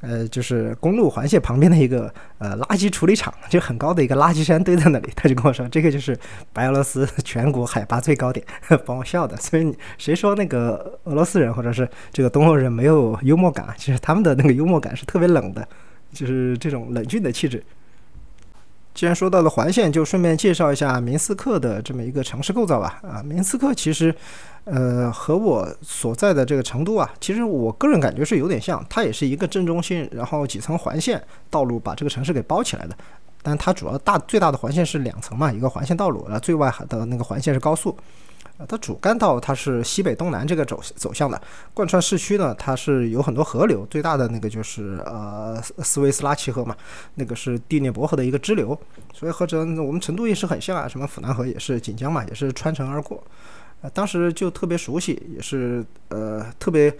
[0.00, 5.10] 呃，就是公路环线旁边的一个呃垃圾处理厂，就很高的一个垃圾山堆在那里。
[5.16, 6.16] 他就跟我说，这个就是
[6.52, 8.44] 白俄罗斯 全国海拔最高点，
[8.86, 9.36] 把我笑的。
[9.36, 13.74] 所以谁说那个俄罗斯人或者是这个东欧人没有幽默感啊？
[13.76, 15.66] 其实他们的那个幽默感是特别冷的，
[16.12, 17.62] 就是这种冷峻的气质。
[18.98, 22.98] 既然说到了环线，就顺便介绍一下明斯克的这么一个城市构造吧。
[23.04, 24.12] 啊，明斯克其实，
[24.64, 28.84] 呃，和我所在的这个成都啊，其实我个人感觉是有点像。
[28.90, 32.96] 它也是一个正中心，然后几层环线道路把这个城市给包起来的。
[33.40, 37.96] 但它主要大最大的环线是两层嘛，一个环线道路，然后最外的那个环线是高速。
[38.66, 41.40] 它主干道它是西北东南这个走走向的，
[41.74, 46.76] 贯穿市区呢，它是有很多河流，最大的那个就是呃斯维斯拉奇河嘛，
[47.14, 48.78] 那个是第聂伯河的一个支流，
[49.12, 53.22] 所以和这我们成都也是很像啊，什么府南河也是锦江嘛，也是穿城而过，
[53.82, 56.92] 呃，当时就特别熟悉，也是呃特别。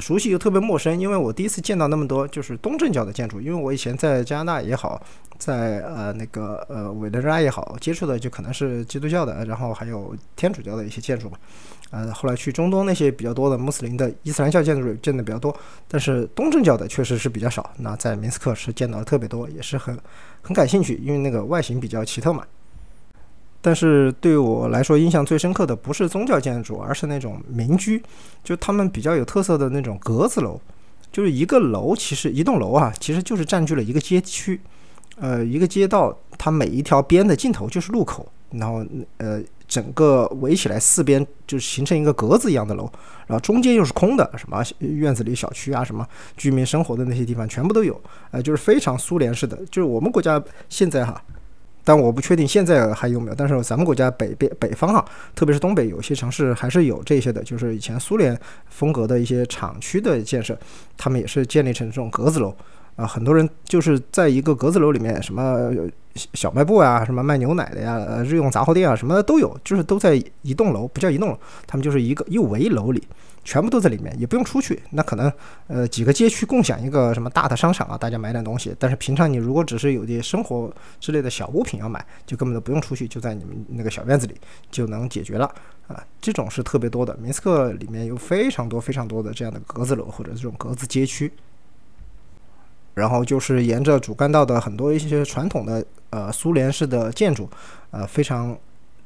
[0.00, 3.40] 熟悉又特别陌生，因为我第一次见到那么多就是东正教的建筑。
[3.40, 5.00] 因为我以前在加拿大也好，
[5.38, 11.36] 在呃那个呃委内瑞拉也好，接触的就可能是基督教的，然后还有天主教的一些建筑嘛。
[11.90, 15.54] 呃，后来去中东那些比较多的穆斯林的伊斯兰教建筑见的比较多，
[15.88, 17.68] 但是东正教的确实是比较少。
[17.78, 19.98] 那在明斯克是见到的特别多，也是很
[20.40, 22.44] 很感兴趣，因为那个外形比较奇特嘛。
[23.62, 28.02] 但是对我来说，印象最深刻的不是宗教建筑，而是那种民居，
[28.42, 30.58] 就他们比较有特色的那种格子楼，
[31.12, 34.58] 就是一个楼，其实一栋楼啊，其实就是占据了一个街区，
[35.16, 38.82] 呃，一个街道，它每一条边的尽头就是路口，然后
[39.18, 42.90] 呃，整个围起来四边就是形成一个格子一样的楼，
[43.26, 51.22] 然后中间又是空的，什么院子里小区啊，什么居民生活的那些地方全部都有，呃，就是非常苏联式的，就是我们国家现在哈。
[51.90, 60.56] 但我不确定现在还有没有，但是咱们国家北边北方哈，特别是东北有些城市还是有这些的，就是以前苏联风格的一些厂区的建设，
[60.96, 62.54] 他们也是建立成这种格子楼
[62.94, 65.68] 啊，很多人就是在一个格子楼里面，什么
[66.14, 73.02] 小卖部啊，什么卖牛奶的呀，日用杂货店啊，什么的都有，就是都在一栋楼，不叫一栋楼，他们就是一个一围楼里。
[73.42, 74.80] 全部都在里面，也不用出去。
[74.90, 75.32] 那可能，
[75.66, 78.74] 呃，几个街区共享一个什么大的商场啊，大家买点东西。
[78.78, 84.34] 但是平常你如果只是有些生活之类的小物品要买，就根本都不用出去，就在你们那个小院子里
[84.70, 85.46] 就能解决了
[85.88, 86.04] 啊。
[86.20, 87.16] 这种是特别多的。
[87.16, 91.32] 明斯克里面有非常多非常多的这样的格子楼或者这种格子街区。
[92.92, 97.48] 然后就是沿着主干道的很多一些传统的呃苏联式的建筑，
[97.90, 98.56] 呃，非常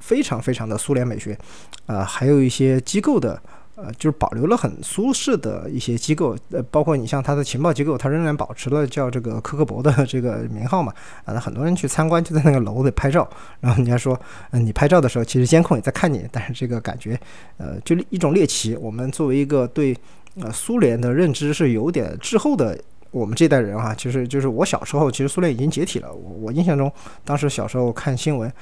[0.00, 1.38] 非常非常的苏联美学，
[1.86, 3.40] 呃，还有一些机构的。
[3.76, 10.92] 呃，就是保留了很苏式的一些机构，呃，包括你像它的情报机构，它仍然保持了叫这个科克伯的这个名号嘛。
[11.24, 13.28] 啊，那很多人去参观就在那个楼里拍照，
[13.60, 14.16] 然后人家说，
[14.52, 17.18] 嗯，你拍照的时候其实监控也在看你，但是这个感觉，
[17.56, 18.76] 呃，就一种猎奇。
[18.76, 19.96] 我们作为一个对
[20.40, 22.78] 呃苏联的认知是有点滞后的，
[23.10, 26.12] 我们这代人哈，其实就是我小时候，其实苏联已经解体了。
[26.12, 26.92] 我我印象中，
[27.24, 28.52] 当时小时候看新闻。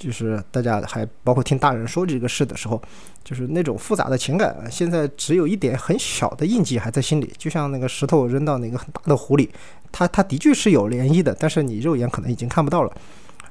[0.00, 2.80] 就是大家还包括听大人说这个事的时候，
[3.22, 9.50] 就是那种复杂的情感，现在只有一点很小的印记还在心里，就像那个石头扔到那个很大的湖里，
[9.92, 12.92] 它它的确是有涟漪的，但是你肉眼可能已经看不到了。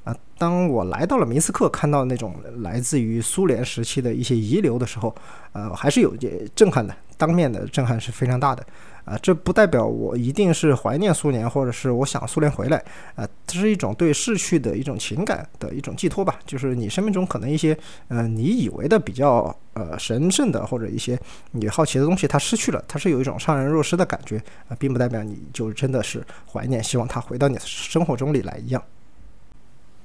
[0.05, 5.13] 啊，当我来到了明斯克，看到那种来自于苏联时期的一些遗留的时候，
[5.51, 6.15] 呃，还是有
[6.55, 8.65] 震撼的，当面的震撼是非常大的。
[9.05, 12.77] 啊，这不代表我一定是怀念苏联，或者是我想苏联回来。
[13.15, 16.39] 啊，这是一种对逝去的一种情感的一种寄托吧。
[16.45, 21.19] 就是你生命中可能一些，呃，你以为的比较呃神圣的或者一些
[21.51, 24.37] 你好奇的东西，它失去了，它是有一种怅然若失的感觉。
[24.67, 28.83] 啊，并不代表你就真的是怀念，希望它回到你的生活中里来一样。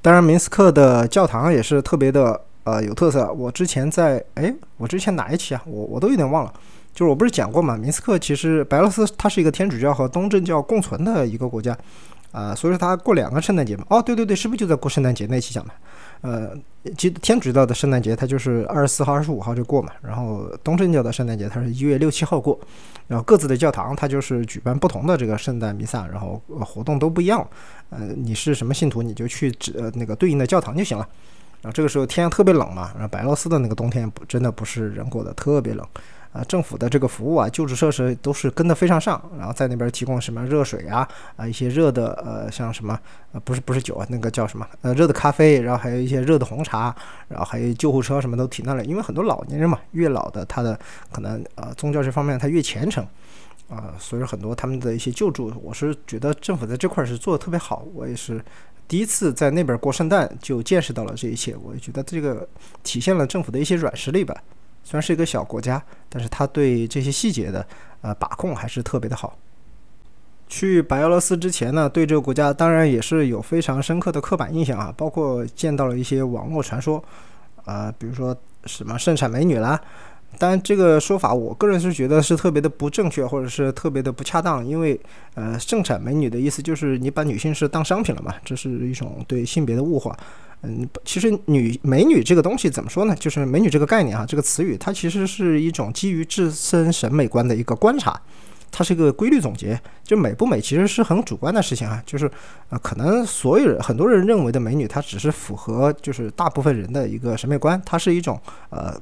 [0.00, 3.32] 当然，明斯克的教堂也是特别的呃有特色。
[3.32, 5.62] 我之前在哎，我之前哪一期啊？
[5.66, 6.52] 我我都有点忘了。
[6.94, 11.76] 就是我不是讲过嘛，明斯克其实白俄罗斯它是一个天主教和东正教共存的一个国家，
[12.30, 13.84] 啊，所以说他过两个圣诞节嘛。
[13.88, 15.72] 哦，对对对，是不是就在过圣诞节那期讲的？
[16.20, 16.56] 呃，
[16.96, 22.58] 其实天主教的圣诞节它就是二十四号、二十五号就过嘛，然后东正教的圣诞节它是一月六七号过，
[23.08, 27.46] 然后各自的教堂它就是举办不同的这个圣诞弥撒，然后活动都不一样。
[27.90, 31.06] 呃，你是什么信徒，你就去指呃那个对应的教堂就行了。
[31.60, 35.86] 然后这个时候天特别冷嘛，然后白罗斯的那个冬天不真的不是人过的，特别冷。
[36.34, 42.98] 啊，政府的这个服务啊，救治设施都是跟得非常上，然后在那边提供什么热水啊，啊一些热的呃，像什么
[43.30, 46.92] 呃不是不是酒啊，那个叫什么呃热的咖啡，然后还有一些热的红茶，
[47.28, 50.76] 然后还有救护车什么都停那了，因为很多老年人嘛，越老的他的
[51.12, 53.06] 可能呃宗教这方面他越虔诚，
[53.68, 58.44] 啊，所以说很多他们的一些救助，我是觉得政府在这块是做的特别好，我也是
[58.88, 62.44] 第一次在那边过圣诞就见识到了这一切，我觉得这个
[62.82, 64.34] 体现了政府的一些软实力吧。
[64.84, 67.66] 虽然是一个小国家，但是他对这些细节的
[68.02, 69.36] 呃把控还是特别的好。
[70.46, 77.02] 去白俄罗斯之前呢，对这个国家当然也是有非常深刻的刻板印象啊，包括见到了一些网络传说，
[77.64, 79.80] 啊，比如说什么盛产美女啦。
[80.38, 84.98] 当然，这个说法我个人是觉得是特别的不正确，或者是特别的不恰当，因为
[85.34, 90.16] 呃，盛产美女的意思就是你把女性是当商品了嘛，这是一种对性别的物化。
[90.62, 93.14] 嗯，其实女美女这个东西怎么说呢？
[93.16, 98.18] 就是美女这个概念啊，这个词语它其实是一种基于自身审美观的一个观察，
[98.70, 99.78] 它是一个规律总结。
[100.02, 102.30] 就美不美其实是很主观的事情啊，就是
[102.70, 108.94] 呃，可能所有人很多人认为的美女，它只是符合就是大部分人的一个审美观，它是一种呃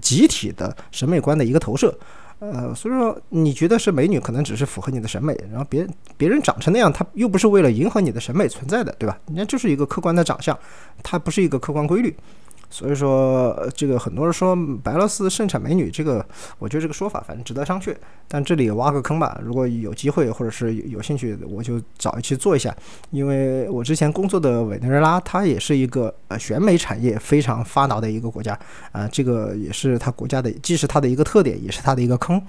[0.00, 1.96] 集体的审美观的一个投射。
[2.38, 9.16] 呃，所以说你觉得是美女，可能只是符合你的审美，然后别别人长成那样，他又不是为了迎合你的审美存在的，对吧？
[9.28, 10.58] 人家就是一个客观的长相，
[11.04, 12.12] 它不是一个客观规律。
[12.72, 16.24] 所以说，这个很多人说白俄罗斯盛产美女，这个
[16.58, 17.94] 我觉得这个说法反正值得商榷。
[18.26, 22.74] 但这里挖个坑吧，如果有机会或者是有兴趣，我就找一期做一下。
[23.10, 28.58] 因为我之前工作的委内瑞拉，它也是一个呃选美产业非常发达的一个国家
[28.90, 32.40] 啊，这个也是它国家的，既是它的一个特点，也是它的一个坑。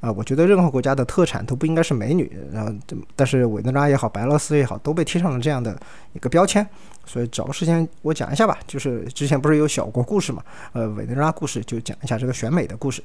[0.00, 2.72] 啊，我觉得任何国家的特产都不应该是美女，然后，
[3.14, 5.78] 但是委内瑞拉也好，白俄罗斯也好，都被贴上了这样的
[6.14, 6.66] 一个标签，
[7.04, 8.58] 所以找个时间我讲一下吧。
[8.66, 13.02] 就是之前不是有小国故事嘛，呃，委内瑞拉故事就讲一下这个选美的故事。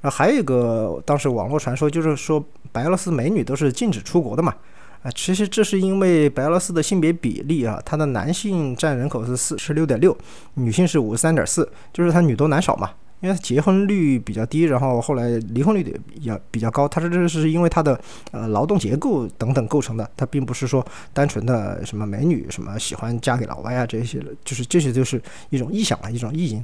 [0.00, 4.54] 然后还有一个当时网络传说，就是说白俄罗斯美女都是禁止出国的嘛，
[5.02, 10.16] 啊，其实这是因为白俄罗斯的性别比例啊，它的男性占人口是四十六点六，
[10.54, 12.90] 女性是五十三点四，就是它女多男少嘛。
[13.22, 16.86] 因为结婚率比较低，然后后来离婚率也比较高。
[16.86, 17.98] 他说这是因为他的
[18.32, 26.62] 呃劳动结构等等构成的，他并不是说单纯的什么美女什么喜欢嫁给老外啊这些，就是 这些就是一种臆想啊，一种意淫。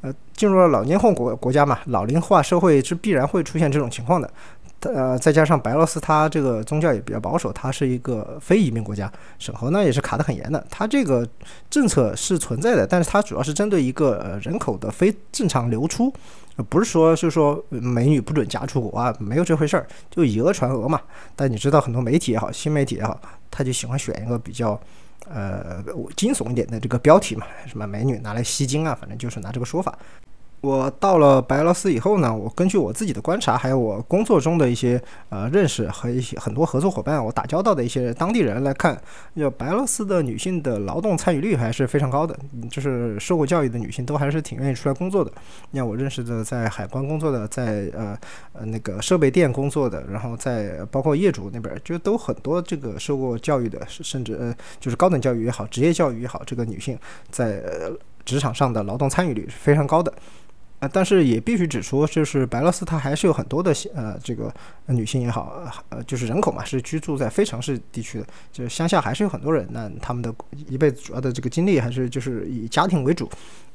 [0.00, 4.32] 呃，进入了老年化国国家嘛，老龄化社会是必然会出现这种情况的。
[4.80, 10.64] 呃，再加上白俄罗斯，它这个宗教也比较保守，它是一个非移民国家，审核呢也是卡得很严的。
[10.70, 11.28] 它这个
[11.68, 16.12] 政策是存在的，但是它主要是针对一个人口的非正常流出，
[16.68, 21.00] 不是说是说美女不准嫁出国啊，没有这回事儿，就以讹传讹嘛。
[21.34, 24.80] 但你知道很多媒体也好，新媒体也好，他就喜欢选一个比较
[25.28, 25.82] 呃
[26.16, 29.98] 惊悚一点的这个标题嘛，什么美女拿来吸金啊，反正就是拿这个说法。
[30.60, 39.00] 我到了白俄罗斯以后呢，我根据我自己的观察，还有我工作中的一些呃认识和一些很多合作伙伴，我打交道的一些当地人来看，
[39.36, 42.36] 就白俄罗斯的女性的劳动参与率还是非常高的，
[42.68, 45.30] 就是受过教育的女性都还是挺愿意出来工作的。
[45.72, 48.18] 像我认识的在海关工作的，在呃
[48.52, 56.98] 呃那个设备店工作的，然后在包括业主那边，就都很多这个受过教育的，甚至呃就是高等教育也好，职业教育也好，这个女性
[57.30, 57.62] 在
[58.24, 60.12] 职场上的劳动参与率是非常高的。
[60.80, 64.48] 啊，但是也必须指出，就是白俄罗斯它还是有很多的呃，这个
[64.86, 69.66] 女性也好，呃，就是人口嘛，是居住在非城市地区的，就是乡下还是有很多人。
[69.72, 70.32] 那他们的
[70.68, 73.28] 一辈子主要的这个经历还是就是以家庭为主，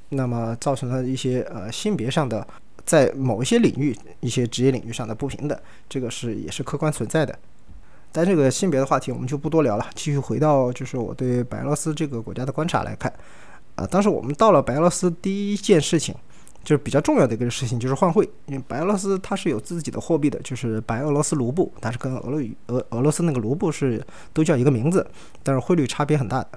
[0.07, 2.47] 那么造成了一些呃性别上的，
[2.85, 7.37] 在某一些领域、一些职业领域上的不平等，这个是也是客观存在的。
[8.13, 13.11] 但这个性别的话题我们就不多聊了，继续回到就是我对白俄罗斯这个国家的观察来看，
[13.75, 16.15] 啊，当时我们到了白俄罗斯第一件事情。
[16.63, 18.28] 就是比较重要的一个事情，就是换汇。
[18.47, 25.06] 因为白俄罗斯它是有自己的货币的，就是白俄罗斯卢布，但是跟俄罗俄俄罗斯那个卢布是都叫一个名字，
[25.43, 26.39] 但是汇率差别很大。
[26.39, 26.47] 的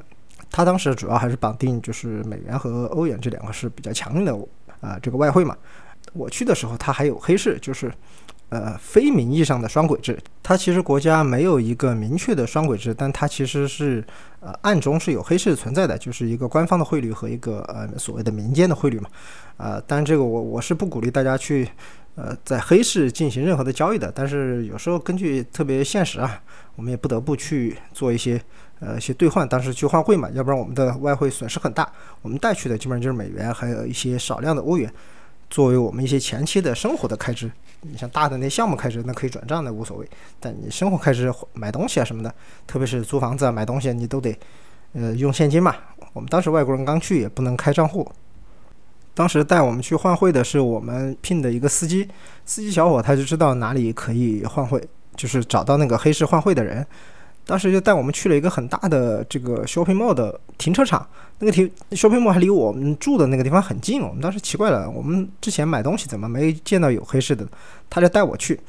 [0.50, 4.32] 它当时主要还是绑定就是美元和欧元这两个是比较强硬的
[4.80, 5.56] 啊这个外汇嘛。
[6.12, 7.92] 我去的时候，它还有黑市，就是。
[8.48, 14.04] 呃，非名义上的双轨制，它其实国家没有一个明确的双轨制，但它其实是
[14.38, 19.10] 呃暗中是有黑市存在的，就是一个官方的汇率和一个呃所谓的民间的汇率嘛。
[19.56, 21.68] 呃，当然这个我我是不鼓励大家去
[22.14, 24.12] 呃在黑市进行任何的交易的。
[24.14, 26.40] 但是有时候根据特别现实啊，
[26.76, 28.40] 我们也不得不去做一些
[28.78, 31.90] 呃一些兑换，当时去换汇嘛，要不然我们的外汇损失很大。
[32.22, 34.88] 我们带去的基本上就是美元，还有一些少量的欧元，
[35.50, 37.50] 作为我们一些前期的生活的开支。
[37.82, 40.08] 你像大的那项目开支，那可以转账的无所谓，
[40.40, 42.34] 但你生活开支买东西啊什么的，
[42.66, 44.36] 特别是租房子啊买东西，你都得
[44.94, 45.76] 呃用现金嘛。
[46.12, 48.10] 我们当时外国人刚去也不能开账户，
[49.14, 52.08] 当时带我们去换汇的是我们聘的一个司机，
[52.44, 54.82] 司机小伙他就知道哪里可以换汇，
[55.14, 56.84] 就是找到那个黑市换汇的人，
[57.46, 61.06] 当时就带我们去了一个很大的这个 shopping mall 的停车场，
[61.38, 67.46] 那个停 shopping mall 还离我们住的那个地方很近，我们当时奇怪了，我们之前买东西怎么没见到有黑市的，
[67.88, 68.60] 他就带我去，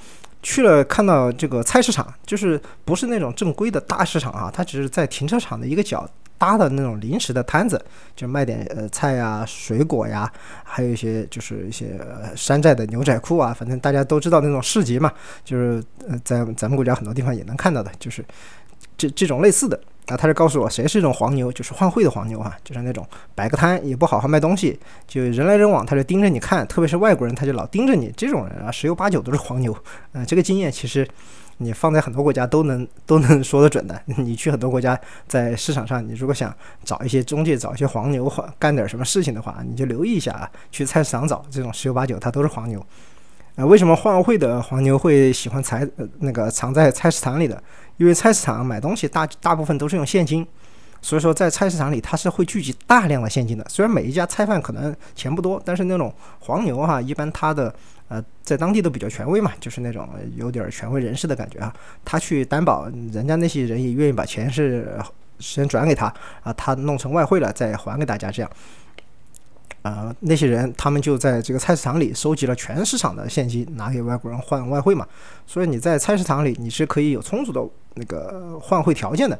[0.43, 6.07] 去了看到这个菜市场，就是不是那种正规的大市场啊，它只是在停车场的一个角。
[6.39, 7.83] 搭的那种临时的摊子，
[8.15, 10.31] 就卖点呃菜呀、水果呀，
[10.63, 11.99] 还有一些就是一些
[12.35, 15.11] 山寨的牛仔裤啊，反正大家都知道那种市集嘛，
[15.43, 18.23] 就是呃在咱们国家很多地方也能看到的，就是
[18.97, 19.79] 这这种类似的。
[20.07, 29.77] 啊，他就告诉我谁是一种黄牛，就是换汇的黄牛啊，就是那种摆个摊也不好好卖东西，就人来人往，他就盯着你看，特别是外国人，他就老盯着你，这种人啊，十有八九都是黄牛。
[30.13, 31.07] 呃，这个经验其实。
[31.59, 33.99] 你放在很多国家都能都能说得准的。
[34.05, 34.95] 你去很多国家，
[35.27, 40.47] 在市场上，你如果想找一些中介、找一些黄牛干点什么事情的话，你就留意一下啊。
[40.71, 42.79] 去菜市场找这种十有八九，他都是黄牛。
[43.55, 45.83] 啊，为什么换汇的黄牛会喜欢财
[46.19, 47.59] 那个藏在菜市场里的？
[47.97, 50.45] 因为菜市场买东西大大部分都是用现金，
[51.01, 53.65] 所以说在菜市场里它是会聚集大量的现金的。
[53.69, 57.73] 虽然每一家菜贩可能钱不多，但是那种黄牛哈，一般他的。
[58.09, 61.75] 呃，在当地都比较权威嘛，就是那种有点权威人士的感觉啊。
[62.05, 64.97] 他去担保，人家那些人也愿意把钱是
[65.39, 66.05] 先转给他
[66.41, 68.49] 啊，他弄成外汇了再还给大家这样。
[69.87, 75.07] 啊，那些人他们就在这个菜市场里收集了全市场的现金，拿给外国人换外汇嘛。
[75.45, 77.61] 所以你在菜市场里你是可以有充足的
[77.95, 79.39] 那个换汇条件的。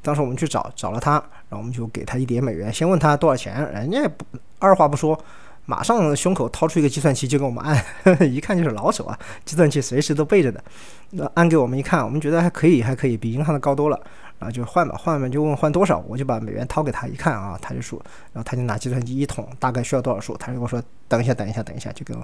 [0.00, 1.12] 当时我们去找找了他，
[1.48, 4.24] 然后我们就给他一点美元，先问他多少钱，人家不
[4.58, 5.18] 二话不说。
[5.66, 9.18] 马上胸口掏出一个计算器就给我们按，一看就是老手啊！
[9.44, 10.64] 计算器随时都备着的。
[11.10, 14.00] 那按给我们一看，我们觉得还可以，还可以，比银行的高多了。
[14.38, 18.00] 然后就换吧，换吧就问换多少，我就把美元掏给他，一看啊，他就说，
[18.32, 22.16] 然后他就拿计算机一捅，大概需要多少数，他就跟我说等一下，等一下，等一下，就跟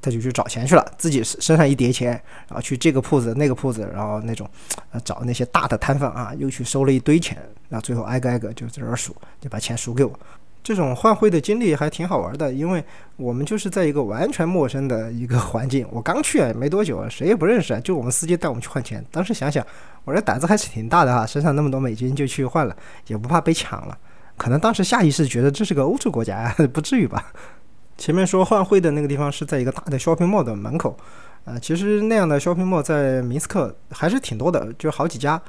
[0.00, 2.10] 他就去找钱去了，自己身上一叠钱，
[2.48, 4.48] 然后去这个铺子那个铺子，然后那种
[4.92, 7.36] 呃找那些大的摊贩啊，又去收了一堆钱，
[7.68, 10.18] 然后最后挨个挨个就在这儿数，就把钱数给我。
[10.66, 15.86] 这种换汇的经历还挺好玩的，因为我们就是在一个完全陌生的一个环境。
[15.92, 19.04] 我刚去啊，没多久啊，谁也不认识啊，就我们司机带我们去换钱。
[19.12, 19.64] 当时想想，
[20.04, 23.96] 我这胆子还是挺大的哈，身上那么多美金就去换了，也不怕被抢了。
[24.36, 27.26] 可能当时下意识觉得这是个欧洲国家，不至于吧？
[27.96, 30.98] 前面说换汇的那个地方是在一个大的 shopping mall 的门口，
[31.44, 35.40] 呃，其实那样的 shopping mall 在明斯克还是挺多的，就好几家。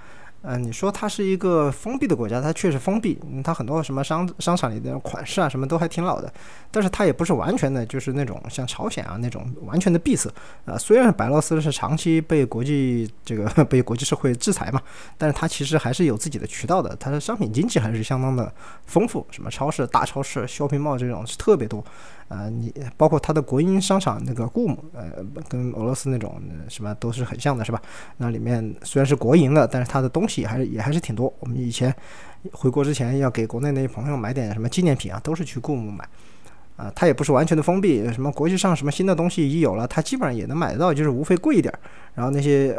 [0.43, 6.31] 嗯，你说它是一个封闭的国家，它确实封闭，它很多什么商商场里的款式啊，什么都还挺老的，
[6.71, 10.29] 但是它也不是完全的，就是那种像朝鲜啊那种完全的闭塞。
[10.65, 14.81] 啊，虽然白俄罗斯是长期被国际这个 被国际社会制裁嘛，
[15.17, 18.53] 但是它其实还是有自己的渠道的，它的商品经济还是相当的
[18.85, 21.83] 丰富，什么超市、大超市、shopping mall 这种是特别多。
[22.29, 25.11] 啊，你包括它的国营商场那个 GUM，呃，
[25.47, 27.81] 跟俄罗斯那种什么都是很像的，是吧？
[28.17, 31.33] 那里面虽然是国营的，但是它的东东西还是也还是挺多。
[31.39, 31.95] 我们以前
[32.51, 36.05] 回国之前要给国内那些朋友买点什么纪念品啊，都是去故宫买。
[36.75, 41.73] 啊，它也不是完全的封闭，什么国际上什么新的东西一有了，它基本上也能买得到，就是无非贵一点。
[42.13, 42.77] 然后那些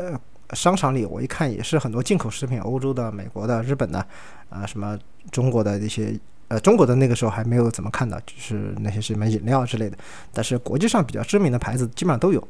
[0.53, 4.07] 商场里，我一看也是很多进口食品，欧洲的、美国的、日本的，
[4.51, 4.97] 啊，什么
[5.33, 6.15] 中国的那些。
[6.49, 9.97] 呃，中国的那个时候还没有怎么看到，就是那些什么饮料之类的。
[10.33, 12.43] 但是国际上比较知名的牌子基本上都有。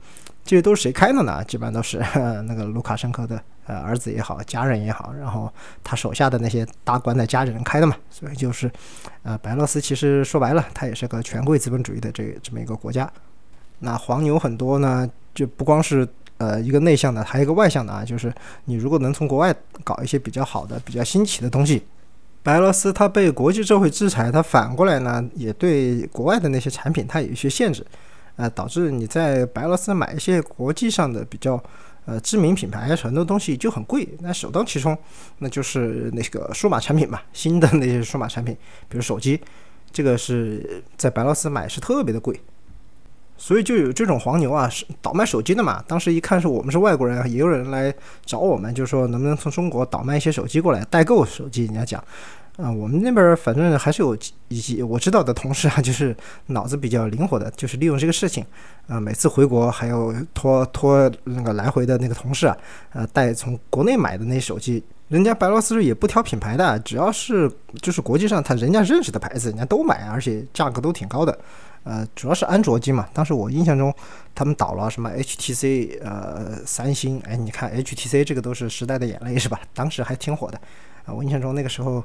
[0.44, 1.44] 这些都是谁开的呢？
[1.44, 1.98] 基本上都是
[2.46, 5.52] 那个卢卡申科的呃儿子也好，家人也好，然后
[5.84, 7.94] 他手下的那些大官的家人开的嘛。
[8.08, 8.70] 所以就是，
[9.24, 13.10] 呃，白俄罗斯其实说白了，它也是个权贵资本主义的这这么一个国家。
[13.80, 18.32] 那黄牛很多呢，就不光是呃一个内向的，还有一个外向的啊，就是
[18.64, 21.84] 你如果能从国外搞一些比较好的、比较新奇的东西。
[22.42, 27.84] 白俄罗斯它被国际社会制裁，它反过来呢，也对国外的那些产品它有一些限制，
[28.36, 31.62] 呃，导致你在白俄罗斯买一些国际上的比较
[32.06, 34.08] 呃知名品牌很多东西就很贵。
[34.20, 34.96] 那首当其冲，
[35.38, 38.56] 那就是那个数码产品嘛，新的那些数码产品，
[38.88, 39.38] 比如手机，
[39.92, 42.40] 这个是在白俄罗斯买是特别的贵。
[43.38, 45.82] 所以就有这种黄牛啊，是倒卖手机的嘛。
[45.86, 47.94] 当时一看是我们是外国人，也有人来
[48.26, 51.64] 找我们，就说能不能从中国倒卖一些手机过来代购手机。
[51.64, 52.02] 人家讲，
[52.56, 54.16] 啊，我们那边反正还是有
[54.48, 56.14] 一些我知道的同事啊，就是
[56.46, 58.44] 脑子比较灵活的，就是利用这个事情，
[58.88, 62.56] 啊，每次回国还有托托那个来回的那个同事啊，
[62.92, 67.48] 呃，带从国内买的那些手机，人家白罗斯也不挑品牌的，只要是
[67.80, 71.38] 就是国际上他人家认识的牌子，人家都买，而且价格都挺高的，
[71.88, 73.08] 呃，主要是安卓机嘛。
[73.14, 73.92] 当时我印象中，
[74.34, 79.58] 他们倒了什么 HTC，呃，三星，哎，你看 HTC 这个都是时代的眼泪是吧？
[79.72, 80.60] 当时还挺火的，
[81.06, 82.04] 啊，我印象中那个时候。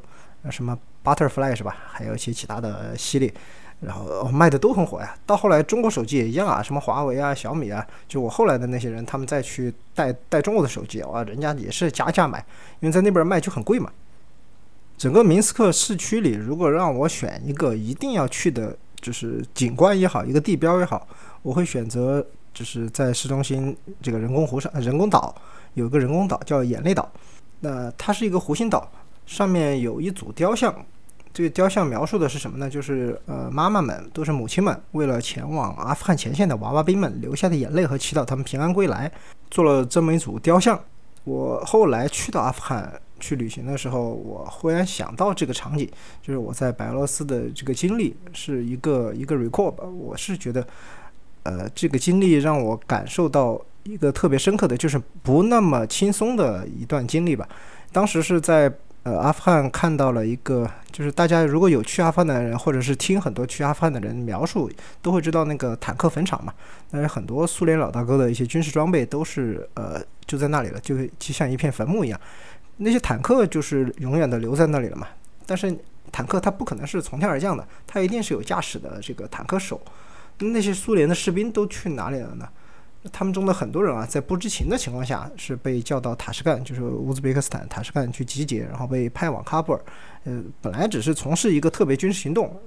[0.51, 1.73] 什么 Butterfly 是吧？
[1.87, 3.33] 还有一些其他的系列，
[3.79, 5.15] 然后卖的都很火呀。
[5.25, 12.45] 到后来中国手机也一样啊，什么华为啊、小米啊，就我后来的那些人，他们再去带带中国的手机哇，人家也是加价买，
[12.81, 13.89] 因为在那边卖就很贵嘛。
[14.97, 21.05] 整个明斯克市区里，如果让我选一个一定要去的，就是景观也好，一个地标也好，
[21.43, 25.35] 我会选择就是在市中心这个人工湖上人工岛
[25.75, 27.07] 有个人工岛叫眼泪岛，
[27.59, 28.89] 那它是一个湖心岛。
[29.25, 30.73] 上面有一组雕像，
[31.33, 32.69] 这个雕像描述的是什么呢？
[32.69, 39.11] 就是呃，妈妈们都是母亲们，为了前往阿富汗前线的娃娃兵们流下的眼泪和祈祷他们平安归来，
[39.49, 40.77] 做了这么一组雕像。
[41.23, 45.89] 我后来去到阿富汗去旅行的时候，我忽然想到这个场景，
[46.21, 49.85] 就是我在白俄罗斯的这个经历是一个一个 record 吧。
[49.85, 50.67] 我是觉得，
[51.43, 57.47] 呃，这个经历让我感受到一个特别深刻的就是不那么轻松的一段经历吧。
[57.93, 58.71] 当时是在。
[59.05, 64.71] 呃，阿富汗看到了一个，就是大家如果有去阿富汗的人，或者是听很多去阿富汗的人描述，
[65.01, 66.53] 都会知道那个坦克坟场嘛。
[66.89, 72.17] 但是很多苏联老大哥的一些军事装备都是呃就在那里了，就就像一片坟墓一样。
[72.77, 75.07] 那些坦克就是永远的留在那里了嘛。
[75.45, 75.75] 但是
[76.11, 79.79] 坦克它不可能是从天而降的，它一定是有驾驶的这个坦克手。
[80.39, 82.47] 那些苏联的士兵都去哪里了呢？
[83.11, 89.81] 他们中的很多人啊，在不知情的情况下是被叫到塔什干，就是乌兹别克斯坦塔什干去集结，然后被派往喀布尔。
[90.23, 92.57] 呃，本来只是从事一个特别军事行动，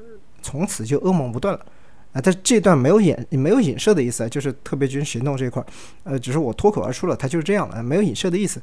[0.43, 1.61] 从此就噩梦不断了。
[2.13, 5.65] 啊，但这段没有演没有影射的意思啊，就是特别军事行动这一块，
[6.05, 8.61] 呃，只是我脱口而出了，他就是这样了，没有影射的意思。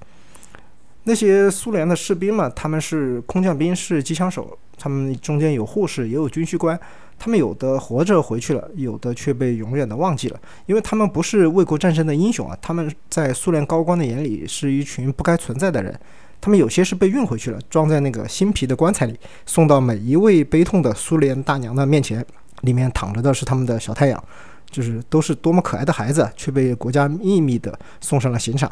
[1.05, 6.79] 那些苏联的士兵嘛，他们是空降兵，是机枪手，他们中间有护士，也有军需官。
[7.19, 12.57] 他们有的活着回去了，有的却被永远的忘记了，因为他们不是为国战争的英雄啊！
[12.61, 15.97] 他们在苏联高官的眼里是一群不该存在的人。
[16.41, 22.25] 他们有些是被运回去了，装在那个新皮的棺材里，送到每一位悲痛的苏联大娘的面前，
[22.61, 24.21] 里面躺着的是他们的小太阳，
[24.69, 28.69] 就是都是多么可爱的孩子，却被国家秘密的送上了刑场。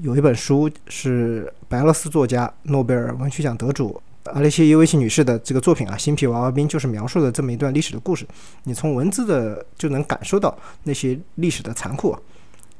[0.00, 4.00] 有一本书是白俄罗斯作家、诺贝尔文学奖得主。
[4.24, 8.24] 阿列谢耶维奇女士的这个作品啊，《新皮娃娃兵》就是描述的这么一段历史的故事。
[8.62, 12.20] 你从文字的就能感受到那些历史的残酷，啊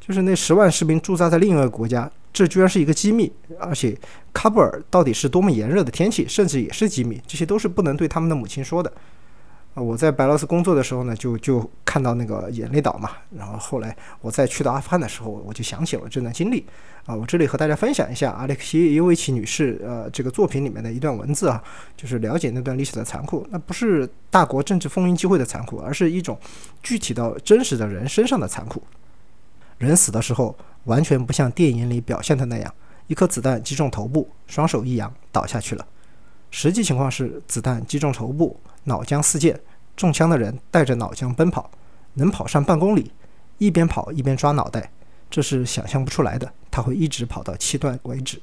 [0.00, 3.32] 就是那十万士兵驻扎在另一个国家，这居然是一个机密。
[3.58, 3.98] 而且
[4.32, 8.92] 喀布尔到底是多么炎热的天气，甚至也是机密，这些都是不能对他们的母亲说的。
[9.74, 13.10] 啊，我在白罗斯工作的时候呢，就就看到那个眼泪岛嘛。
[13.34, 16.66] 然后后来我再去到阿富汗的时候，我就想起了这段经历。
[17.06, 21.60] 啊，我这里和大家分享一下阿列克谢耶维奇女士呃这个作品里面的一段文字啊，
[21.96, 23.46] 就是了解那段历史的残酷。
[23.50, 26.38] 那不是大国政治风云际会的残酷，而是一种
[26.82, 28.82] 具体到真实的人身上的残酷。
[29.78, 30.54] 人死的时候，
[30.84, 32.72] 完全不像电影里表现的那样，
[33.06, 35.84] 一颗子弹击中头部，双手一扬倒下去了。
[36.52, 38.60] 实际情况是，子弹击中头部。
[38.84, 39.58] 脑浆四溅，
[39.96, 41.70] 中枪的人带着脑浆奔跑，
[42.14, 43.12] 能跑上半公里，
[43.58, 44.90] 一边跑一边抓脑袋，
[45.30, 46.52] 这是想象不出来的。
[46.70, 48.40] 他会一直跑到气断为止。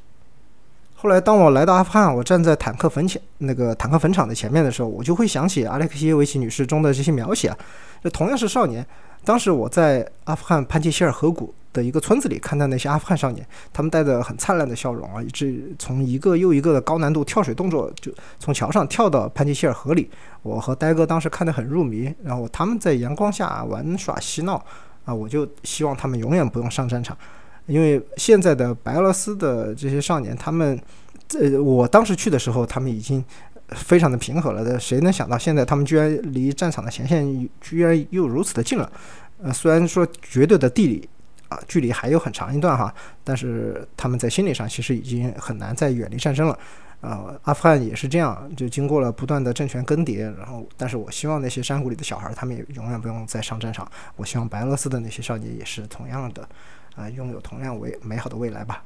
[0.95, 7.57] 后来，当我来到阿富汗，我站在坦克坟前那个坦克坟场的前面的时候，我就会想起阿列克谢维奇女士中的这些描写啊。
[8.03, 8.85] 这同样是少年，
[9.23, 11.53] 当时我在阿富汗潘杰希尔河谷。
[11.71, 20.09] 的一个村子里，看到那些阿富汗少年，他们带着很灿烂的笑容啊，一直从一个又一个的高难度跳水动作，就从桥上跳到潘吉希尔河里。
[20.41, 24.63] 我和呆哥当时看得很入迷，然后他们在阳光下玩耍嬉闹
[25.05, 27.15] 啊，我就希望他们永远不用上战场，
[27.67, 30.79] 因为现在的白俄罗斯的这些少年，他们，
[31.39, 33.23] 呃，我当时去的时候，他们已经
[33.69, 38.91] 非常的平和了的，谁能想到现在他们居然离战场的前线居然又如此的近了？
[39.43, 41.07] 呃，虽然说绝对的地理。
[41.49, 42.93] 啊，距离还有很长一段哈，
[43.23, 46.57] 但是他们在心理上其实已经很难再远离战争了。
[47.01, 53.89] 呃，阿富汗也是这样，就经过了不断的政权更迭，然后，但是我希望那些山谷里的小孩，他们也永远不用再上战场。
[54.15, 56.47] 我希望白俄罗斯的那些少年也是同样的，
[56.95, 58.83] 啊，拥有同样为美好的未来吧。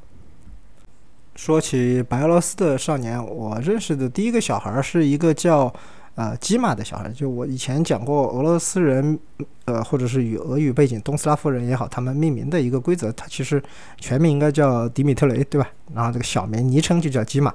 [1.36, 5.74] 说起白俄罗斯的少年，我认识的第一个小孩是一个叫。
[6.16, 9.18] 啊，基马的小孩，就我以前讲过，俄罗斯人，
[9.66, 13.62] 呃，或者是与俄语背景东斯拉夫人也好，他们命名的一个规则，他其实
[14.00, 15.68] 全名应该叫迪米特雷，对吧？
[15.94, 17.52] 然后这个小名昵称就叫基马。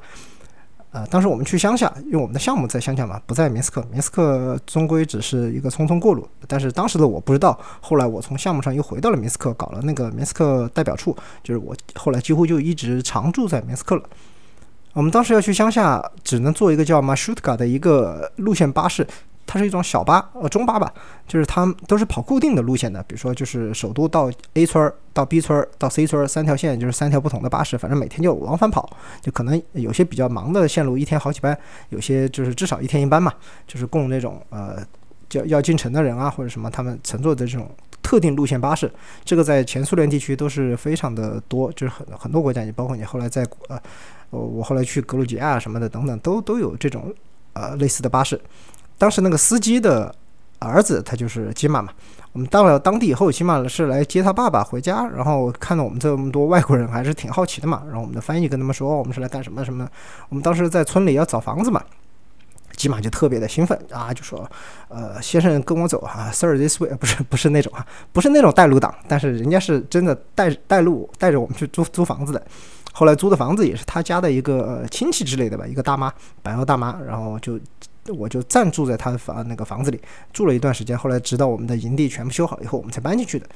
[0.91, 3.87] 啊，当时我们去乡下，因为我们的项目在乡下嘛，不在明斯克。
[3.93, 6.27] 明斯克终归只是一个匆匆过路。
[6.47, 14.03] 但是当时的我不知道，后来我从项目上又回到了明斯克，搞了那个明斯克代表处，就是我后来几乎就一直常住在明斯克了。
[14.99, 19.07] 我们当时要去乡下，只能坐一个叫 Masutga 的一个路线巴士。
[19.47, 20.93] 它是一种小巴，呃，中巴吧，
[21.25, 23.01] 就是它都是跑固定的路线的。
[23.05, 28.91] 比如说，就是首都到 A 村儿，到 B 村儿，到 C 村儿，三条线，就是三条不同的巴士，反正每天就往返跑。
[29.23, 31.55] 就可能有些比较忙的线路，一天好几班；
[31.91, 33.33] 有些就是至少一天一班嘛，
[33.69, 34.85] 就是供那种呃，
[35.35, 37.71] 要要进城的人啊，或者什么他们乘坐的这种
[38.09, 38.91] 特定路线巴士。
[39.23, 43.79] 这个在前苏联地区都是非常的多，就是很很多国家，也包括你后来在呃，
[44.31, 47.15] 我后来去格鲁吉亚什么的等等，都都有这种
[47.53, 48.41] 呃类似的巴士。
[48.97, 50.15] 当时那个司机的
[50.59, 51.93] 儿子，他就是吉玛嘛。
[52.33, 57.83] 我们到了当地以后，吉玛是来接他爸爸回家，然后看到我们这么多外国人，还是挺好奇的嘛。
[57.87, 59.87] 然后我们的翻译跟他们说，我们是来干什么什么。
[60.31, 61.83] 我们当时在村里要找房子嘛，
[62.79, 64.51] 吉玛就特别的兴奋啊，就说
[64.89, 72.43] ：“呃，先生跟我走啊，Sir this way，不是不是那种啊，不是那种带路党，但是人家是真的带带路，带着我们去租租房子的。
[72.93, 76.11] 后来租的房子也是他家的一个亲戚之类的吧，一个大妈，
[76.43, 77.61] 白腰大妈，然后就。”
[78.17, 80.01] 我就暂住在他的房那个房子里
[80.33, 83.47] 住了一段时间，后来直到我们的营地全部修好以后，我们才搬进去的。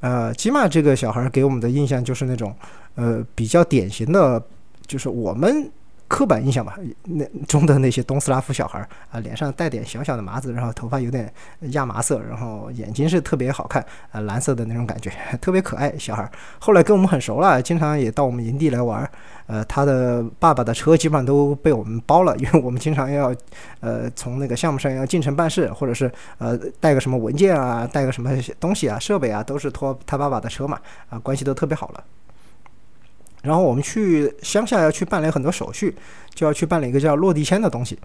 [0.00, 2.54] 呃，吉玛这个小孩给我们的印象就是那种，
[2.96, 4.44] 呃，比较典型的，
[4.86, 5.70] 就是我们。
[6.12, 11.32] 刻板印象吧，那中的那些东斯拉夫小孩啊，脸上带点小小的麻子，然后头发有点
[11.70, 15.10] 亚麻色，然后眼睛是特别好看啊，蓝色的那种感觉，
[15.40, 16.30] 特别可爱小孩。
[16.58, 19.10] 后来跟我们很熟了，经常也到我们营地来玩。
[19.46, 23.34] 呃，他的爸爸的车基本上都被我们包了，因为我们经常要
[23.80, 32.04] 呃从那个项目上要进城办事，或者是呃带个什么文件啊，带个什么东西啊，设备啊，都是托他爸爸的车嘛，啊，关系都特别好了。
[33.42, 35.94] 然后我们去乡下要去办理很多手续，
[36.34, 37.98] 就要去办理一个叫落地签的东西。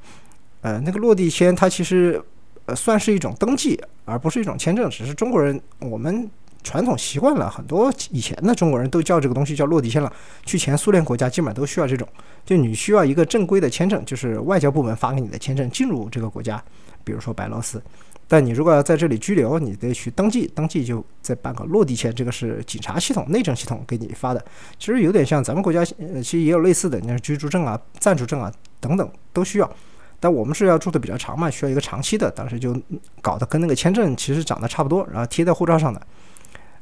[0.61, 2.21] 呃，那个落地签它其实
[2.65, 4.89] 呃算是一种登记，而不是一种签证。
[4.89, 6.29] 只是中国人我们
[6.63, 10.11] 传统习惯了，很多以前的中国人都叫这个东西叫落地签了。
[10.43, 12.07] 去前苏联国家基本上都需要这种，
[12.43, 16.61] 就你需要一个正规的签证，就是外交部门发给你的签证进入这个国家，
[17.03, 17.81] 比如说白俄罗斯。
[18.27, 24.45] 但你如果要在这里居留，你得去登记，登记就再办个落地签，这个是警察系统、内政系统给你发的。
[24.77, 28.51] 其实有点像咱们国家，呃，其实也有类似的，你看居住证啊、暂住证啊
[28.81, 29.71] 等等都需要。
[30.19, 32.75] 但我们是要住的比较长嘛，需要一个长期的，当时就
[33.21, 36.01] 搞得跟那个签证其实长得差不多，然后贴在护照上的。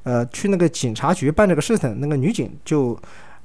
[0.04, 2.98] 呃，去那个警察局办这个事情，那个女警就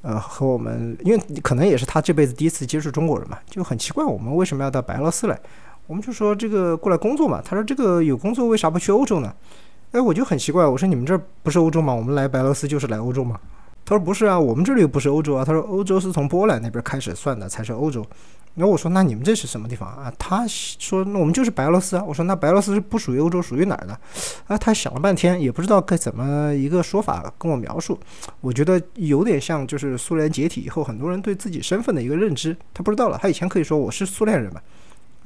[0.03, 5.39] 呃和我们，因为可能也是她这辈子第一次接触中国人嘛，就很奇怪我们为什么要到白俄罗斯来。
[5.91, 9.35] 我们就说这个过来工作嘛，他说这个有工作为啥不去欧洲呢？
[9.91, 11.93] 哎，我就很奇怪，我说你们这不是欧洲吗？
[11.93, 13.41] 我们来白俄罗斯就是来欧洲吗？
[13.85, 15.45] 他说不是啊，我们这里又不是欧洲啊。
[15.45, 18.07] 他说欧洲是从波兰那边开始算的才是欧洲。
[18.55, 20.13] 然后我说那你们这是什么地方啊？
[20.17, 22.05] 他说那我们就是白俄罗斯啊。
[22.07, 23.99] 我说那白俄罗斯是不属于欧洲，属于哪儿的？
[24.47, 27.99] 啊，他想了半天也不知道该怎么一个说法跟我描述。
[28.41, 33.19] 我觉得有点像就是苏联解体以后很多人对自己身份的一个认知，他不知道了。
[33.21, 34.61] 他以前可以说我是苏联人嘛。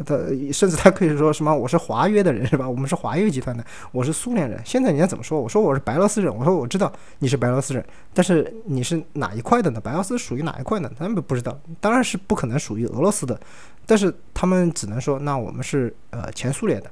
[0.04, 0.16] 他
[0.52, 1.54] 甚至他可以说什么？
[1.54, 2.68] 我是华约的人是吧？
[2.68, 4.60] 我们是华约集团的，我是苏联人。
[4.64, 5.40] 现在人家怎么说？
[5.40, 6.34] 我说我是白俄罗斯人。
[6.34, 9.80] 我说我知道你是白俄罗斯人，但是你是哪一块的呢？
[9.80, 10.90] 白俄罗斯属于哪一块呢？
[10.98, 13.38] 他们不知道，当然是不可能属于俄罗斯的。
[13.86, 16.90] 但是他们只能说，那我们是呃前苏联的，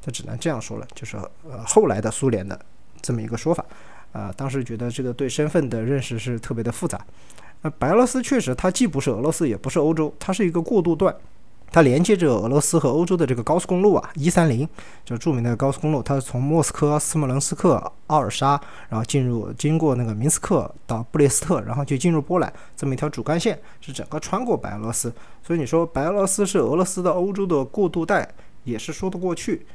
[0.00, 2.58] 他只能这样说了，就是呃后来的苏联的
[3.02, 3.64] 这么一个说法。
[4.12, 7.04] 啊，当时觉得这个对身份的认识是特别的复杂。
[7.62, 11.12] 那白俄罗斯确实，它既不是俄罗斯，也不是欧洲，它是一个过渡段。
[11.74, 14.68] 它连接着俄罗斯和欧洲的这个高速公路啊，一三零，
[15.04, 18.50] 就著名的高速公路，它是从莫斯科、斯摩棱斯克、奥尔沙，
[18.88, 25.12] 然后进入，经过那个明斯克到布列斯特，然后就进入波兰，这么一条主干线，是整个穿过白俄罗斯。
[25.42, 28.28] 所以你说白俄罗斯是俄罗斯的欧洲的过渡带，
[28.62, 29.66] 也是说得过去。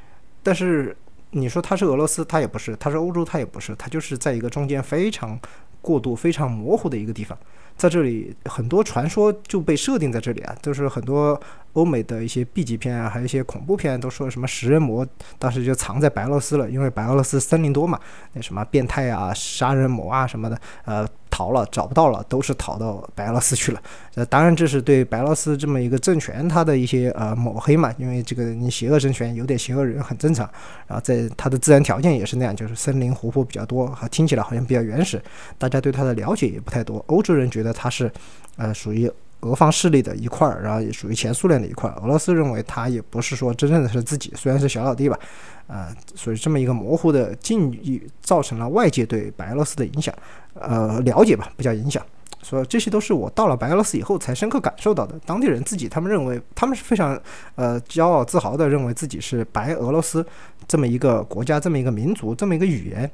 [0.42, 0.96] 但是
[1.32, 3.74] 你说它是俄罗斯，它也不是；它是欧洲，它也不是。
[3.74, 5.38] 它就是在一个中间非常
[5.82, 7.36] 过渡、非常模糊的一个地方。
[7.76, 11.40] 在这里，很多传说就被设定在这里啊，就是很多
[11.74, 15.06] 欧美的一些 B 级片啊，还有一些恐怖片，都说什么食人魔
[15.38, 17.98] 当时就藏在白俄罗斯了，因为白俄罗斯森林多嘛，
[18.32, 21.08] 那什么变态啊、杀人魔啊什么的，呃。
[21.32, 23.80] 逃了，找不到了，都是逃到白俄罗斯去了。
[24.16, 30.44] 呃，当然这是对白俄罗斯这么一个政权它的一些呃抹黑嘛，因为这个你邪恶政权有点邪恶人很正常。
[30.88, 35.22] 然后在它的自然条件也是那样，就是森林湖泊比较多，听起来好像比较原始，
[35.56, 37.02] 大家对它的了解也不太多。
[37.06, 38.10] 欧洲人觉得它是
[38.56, 39.10] 呃属于。
[39.40, 41.96] 俄方势力的一块儿，然后也属于前苏联的一块儿。
[42.02, 45.18] 俄罗斯认为它也不是说真正的是自己，虽然是小老弟吧，
[45.66, 50.14] 啊，所以这么一个模糊的境遇造成了外界对白俄罗斯的影响，
[50.54, 52.04] 呃，了解吧，不叫影响，
[52.42, 55.18] 所以这些都是我到了白俄罗斯以后才深刻感受到的。
[55.24, 57.20] 当地人自己他们认为他们是非常
[57.54, 60.24] 呃骄傲自豪的，认为自己是白俄罗斯
[60.68, 63.10] 这么一个国家、这么一个民族、这么一个语言。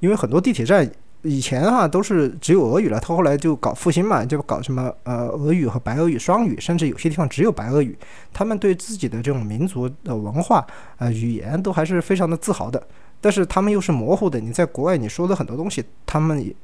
[0.00, 0.86] 因为很多地铁站
[1.26, 7.98] 以前哈都是只有俄语了，他后来就搞复兴嘛，就搞什么呃俄语和白俄语双语，甚至有些地方只有白俄语。
[8.32, 10.64] 他们对自己的这种民族的文化
[10.98, 12.82] 啊语言都还是非常的自豪的。
[13.20, 16.54] 但是他们又是模糊的，你在国外你说的很多东西，他们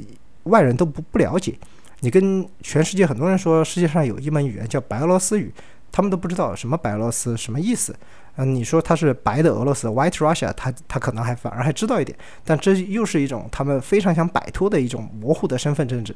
[0.44, 1.58] 外人都不不了解。
[2.00, 5.52] 你跟全世界很多人说世界上有一门语言叫白俄罗斯语，
[5.90, 7.94] 他们都不知道什么白俄罗斯什么意思。
[8.36, 12.16] 嗯，你说他是白的俄罗斯 （White Russia），他他可能还反而还知道一点。
[12.44, 16.14] 但这又是一种他们非常想摆脱的一种模糊的身份政治，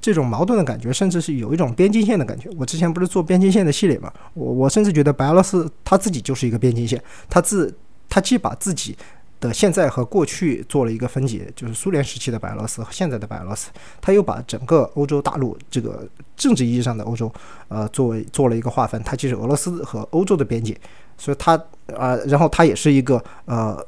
[0.00, 2.48] 这种矛盾的感觉，甚至是有一种边境线的感觉。
[2.56, 7.76] 我之前不是做边境线的系列嘛，我我甚至觉得白俄罗斯他自己就是一个边境线，他自
[8.08, 8.96] 他既把自己。
[9.40, 13.70] 的现在和过去做了一个分解，就是苏联时期的白俄罗斯和现在的白俄罗斯，
[14.00, 17.32] 他又把整个欧洲大陆这个政治意义上的欧洲，
[17.68, 20.78] 呃，作为做了一个划分，它既是俄罗斯和欧洲的边界，
[21.16, 21.56] 所以它
[21.96, 23.82] 啊，然后它也是一个呃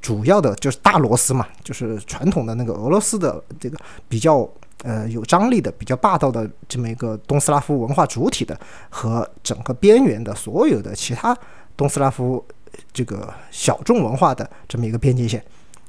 [0.00, 3.76] 主要的，就是大罗斯嘛，就是传统的那个俄罗斯的这个
[4.08, 4.48] 比较
[4.82, 11.36] 呃有张力的、比较霸道的这么一个东斯拉夫文化主体的，和整个边缘的所有的其他
[11.76, 12.42] 东斯拉夫。
[12.92, 15.42] 这个小众文化的这么一个边界线，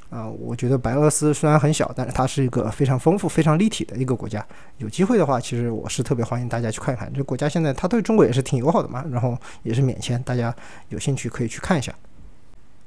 [0.09, 4.45] 啊，我觉得白俄罗斯虽然很小，但是它是一个非常丰富、非常立体的一个国家。
[4.77, 7.11] 有机会的话，其实我是特别欢迎大家去看一看。
[7.13, 10.55] 这国家现在它对中国也是挺友好的嘛，然后也是免签，大家
[10.89, 11.93] 有兴趣可以去看一下。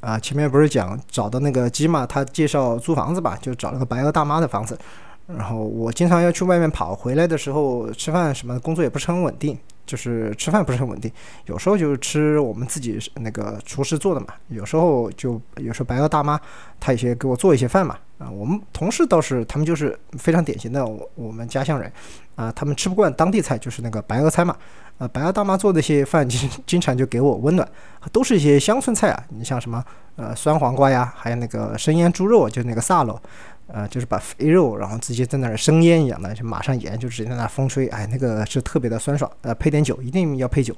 [0.00, 4.78] 啊，前面不是讲找的那个鸡嘛，他介绍租房子吧，就找了个白俄大妈的房子。
[5.26, 9.58] 然后我经常要去外面跑，回来的时候吃饭什么的工作也不是很稳定，
[9.88, 11.10] 就是吃饭不是很稳定。
[11.46, 16.38] 有时候就是吃我们自己那个厨师做的嘛，有时候就有时候白俄大妈
[16.78, 17.96] 她有些给我做一些饭嘛。
[18.18, 21.90] 啊，我们同事倒是他们就是非常典型的我我们家乡人，
[22.34, 24.56] 啊，他们吃不惯当地菜，就是那个白俄菜嘛。
[24.98, 27.68] 啊，白俄大妈做的一些饭经经常就给我温暖，
[28.10, 29.24] 都是一些乡村菜啊。
[29.28, 29.84] 你像什么
[30.16, 33.22] 呃酸黄瓜呀，还有那个生腌猪肉，就那个萨罗。
[33.68, 39.30] 呃，就是把肥肉，然后直接在那儿生腌一样的，就马上盐就直接在那风吹，哎，那个是特别的酸爽。
[39.42, 40.74] 呃，配点酒，一定要配酒。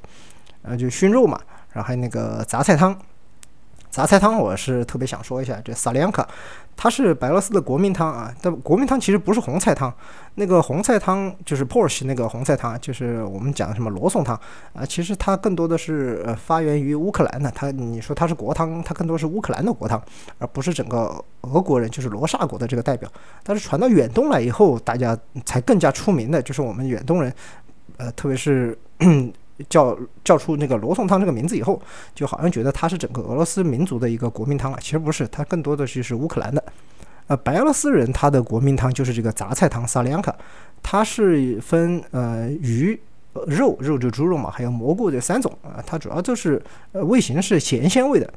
[0.63, 1.41] 呃，就熏肉嘛，
[1.73, 2.97] 然后还有那个杂菜汤。
[3.91, 6.29] 杂菜汤我是特别想说一下，这萨利安卡，
[6.83, 8.35] 它是白俄罗斯的国民汤啊。
[8.41, 9.93] 但国民汤其实不是红菜汤，
[10.37, 14.35] 那个红菜汤就是 Porsche 那个红菜汤，就是我们讲什么罗宋汤
[14.73, 14.83] 啊。
[14.87, 20.03] 其实它更多的是呃发源于乌克兰的，它你说它是国汤，它更多是乌克兰的国汤，
[20.39, 23.07] 而不是整个俄国人就是罗刹国的这个代表。
[23.43, 25.15] 但是传到远东来以后，大家
[25.45, 27.31] 才更加出名的就是我们远东人，
[27.99, 28.79] 呃，特别是。
[29.69, 31.81] 叫叫出那个罗宋汤这个名字以后，
[32.15, 36.63] 就好像觉得它是整个俄罗斯民族的一个国民汤啊，其实不是，它更多的就是乌克兰的。
[37.27, 40.35] 呃，白俄罗斯人他的国民汤就是这个杂菜汤萨利安卡，
[40.83, 42.99] 它是分呃鱼、
[43.47, 46.61] 肉肉就猪肉嘛，还有蘑菇这三种啊，它主要就是
[46.93, 48.33] 呃味型是咸鲜味的。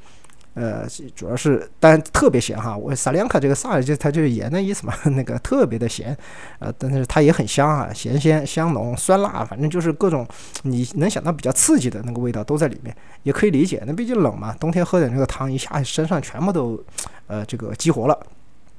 [0.54, 2.78] 呃，主要是，但特别咸哈。
[2.78, 6.16] 我萨利安卡这个萨就它就是盐的意思嘛， 那个特别的咸，
[6.60, 10.28] 呃，但是它也很香啊，咸鲜香浓酸辣，反正就是各种
[10.62, 13.84] 你能想到比较刺激的那个味道都在里面，也可以理解。
[13.88, 16.80] 那毕竟冷嘛，冬天喝点这个汤，一下身上全部都
[17.28, 18.20] 呃这个激活了。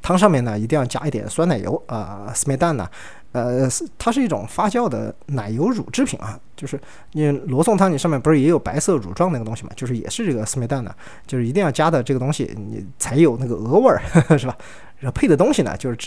[0.00, 2.88] 汤上面呢一定要加一点酸奶油啊，斯梅蛋呢。
[3.34, 3.68] 呃，
[3.98, 6.80] 它是一种发酵的奶油乳制品啊，就是
[7.12, 10.94] 你罗宋汤，你上面不是也有白色乳状那个东西嘛，就是也是这个思美蛋的，
[11.26, 14.00] 就是一定要加的这个东西，你才有那个鹅味儿，
[14.38, 14.56] 是吧？
[15.00, 15.98] 然后配的东西呢，就是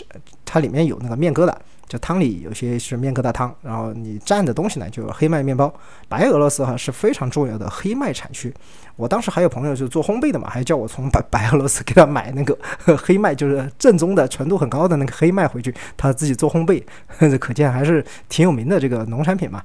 [0.46, 1.54] 它里面有那个面疙瘩。
[1.88, 5.72] 就汤里有些是面疙瘩汤，然后你蘸的东西呢，就是黑麦面包。
[6.08, 8.52] 白俄罗斯哈是非常重要的黑麦产区。
[8.94, 12.56] 我当时还有朋友是做烘焙的嘛，还叫我从白 白俄罗斯给他买那个
[12.96, 16.82] 黑麦，就是正宗的、纯度很高的那个黑麦回去，他自己做烘焙，
[17.38, 19.62] 可见还是挺有名的这个农产品嘛。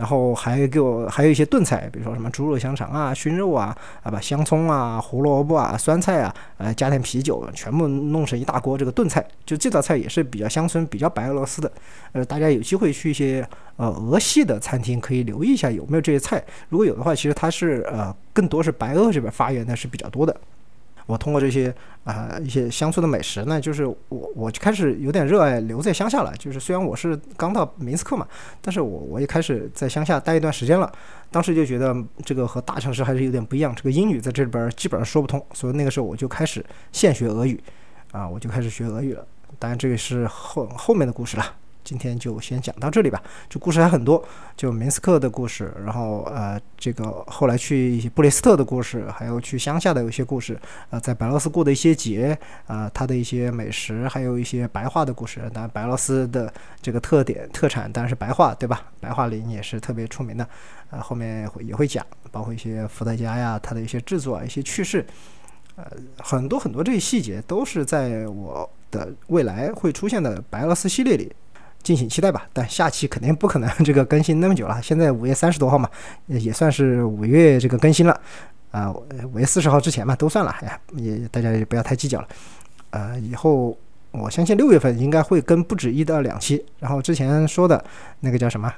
[0.00, 9.22] 然后还给我还有一些炖菜，比如说什么猪肉香肠啊、熏肉啊，啊把香葱啊、胡萝卜啊、酸菜啊，呃加点啤酒，全部弄成一大锅这个炖菜。
[9.44, 11.70] 就这道菜也是比较乡村、比较白俄罗斯的。
[12.12, 13.46] 呃，大家有机会去一些
[13.76, 16.42] 呃俄系的餐厅，可以留意一下有没有这些菜。
[16.70, 20.34] 如果有的话，其实它是呃更多是白俄这边发源的是比较多的。
[21.10, 26.32] 我通过这些啊一些乡村的美食呢，就是我我就开始有点热爱留在乡下了。
[26.38, 28.26] 就是虽然我是刚到明斯克嘛，
[28.60, 30.90] 但是我我也开始在乡下待一段时间了。
[31.30, 31.94] 当时就觉得
[32.24, 37.60] 这个和大城市还是有点不一样，这个英语在这里边基本上说不通，所以那个时候我就开始现学俄语，
[38.12, 39.26] 啊，我就开始学俄语了。
[39.58, 41.44] 当然这个是后后面的故事了。
[41.82, 43.22] 今天就先讲到这里吧。
[43.48, 44.22] 就故事还很多，
[44.56, 50.58] 就明斯克的故事，然后呃，这个后来去一些布雷斯特的故事，还有去乡下的有些故事，
[50.90, 55.40] 呃，在白俄罗斯过的一些节，啊，他的一些美食，还有一些白话的故事。
[55.52, 58.82] 当然，白罗斯的这个特点特产当然是白话，对吧？
[59.00, 60.48] 白桦林也是特别出名的，
[60.90, 65.04] 呃，后面会也会讲，包括一些伏特加呀，它的一些制作啊，一些趣事。
[65.76, 65.86] 呃，
[66.18, 71.32] 很多很多这些细节都是在我的未来会出现的白俄罗斯系列里，
[71.82, 72.46] 敬请期待吧。
[72.52, 75.88] 但下期肯定不可能这个更新那么久了，现在五月三十多号嘛，
[76.26, 78.20] 也算是五月这个更新了
[78.70, 78.92] 啊，
[79.32, 82.28] 五月四十号之前嘛都算了，哎呀，也大家也不要太计较了。
[82.90, 83.76] 呃，以后
[84.10, 87.84] 我相信六月份应该会更不止一到两期，然后之前说的
[88.20, 88.72] 那个叫什么，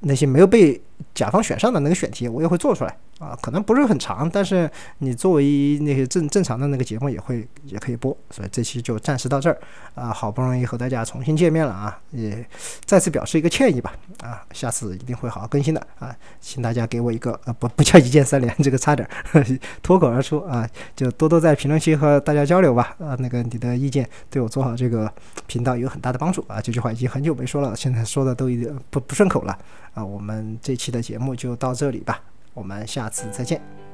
[0.00, 0.80] 那些没有被
[1.14, 2.96] 甲方选上的那个选题，我也会做出来。
[3.18, 9.58] 啊，可能不是很长，但是你作为那些正正常的那个节目也会也可以播，所以这期就暂时到这儿。
[9.96, 12.46] 啊，好不容易和大家重新见面了啊，也
[12.84, 13.92] 再次表示一个歉意吧。
[14.22, 15.84] 啊，下次一定会好好更新的。
[15.98, 19.08] 啊，请大家给我一个呃不不叫一键三连，这个差点
[19.82, 20.38] 脱口而出。
[20.42, 22.94] 啊，就多多在评论区和大家交流吧。
[23.00, 25.12] 啊，那个你的意见对我做好这个
[25.48, 26.44] 频道有很大的帮助。
[26.46, 29.58] 啊，这句话已经很久没说了，现在说的都有点不不顺口了。
[29.94, 32.22] 啊，我们这期期的节目就到这里吧。
[32.54, 33.87] 我们下次再见。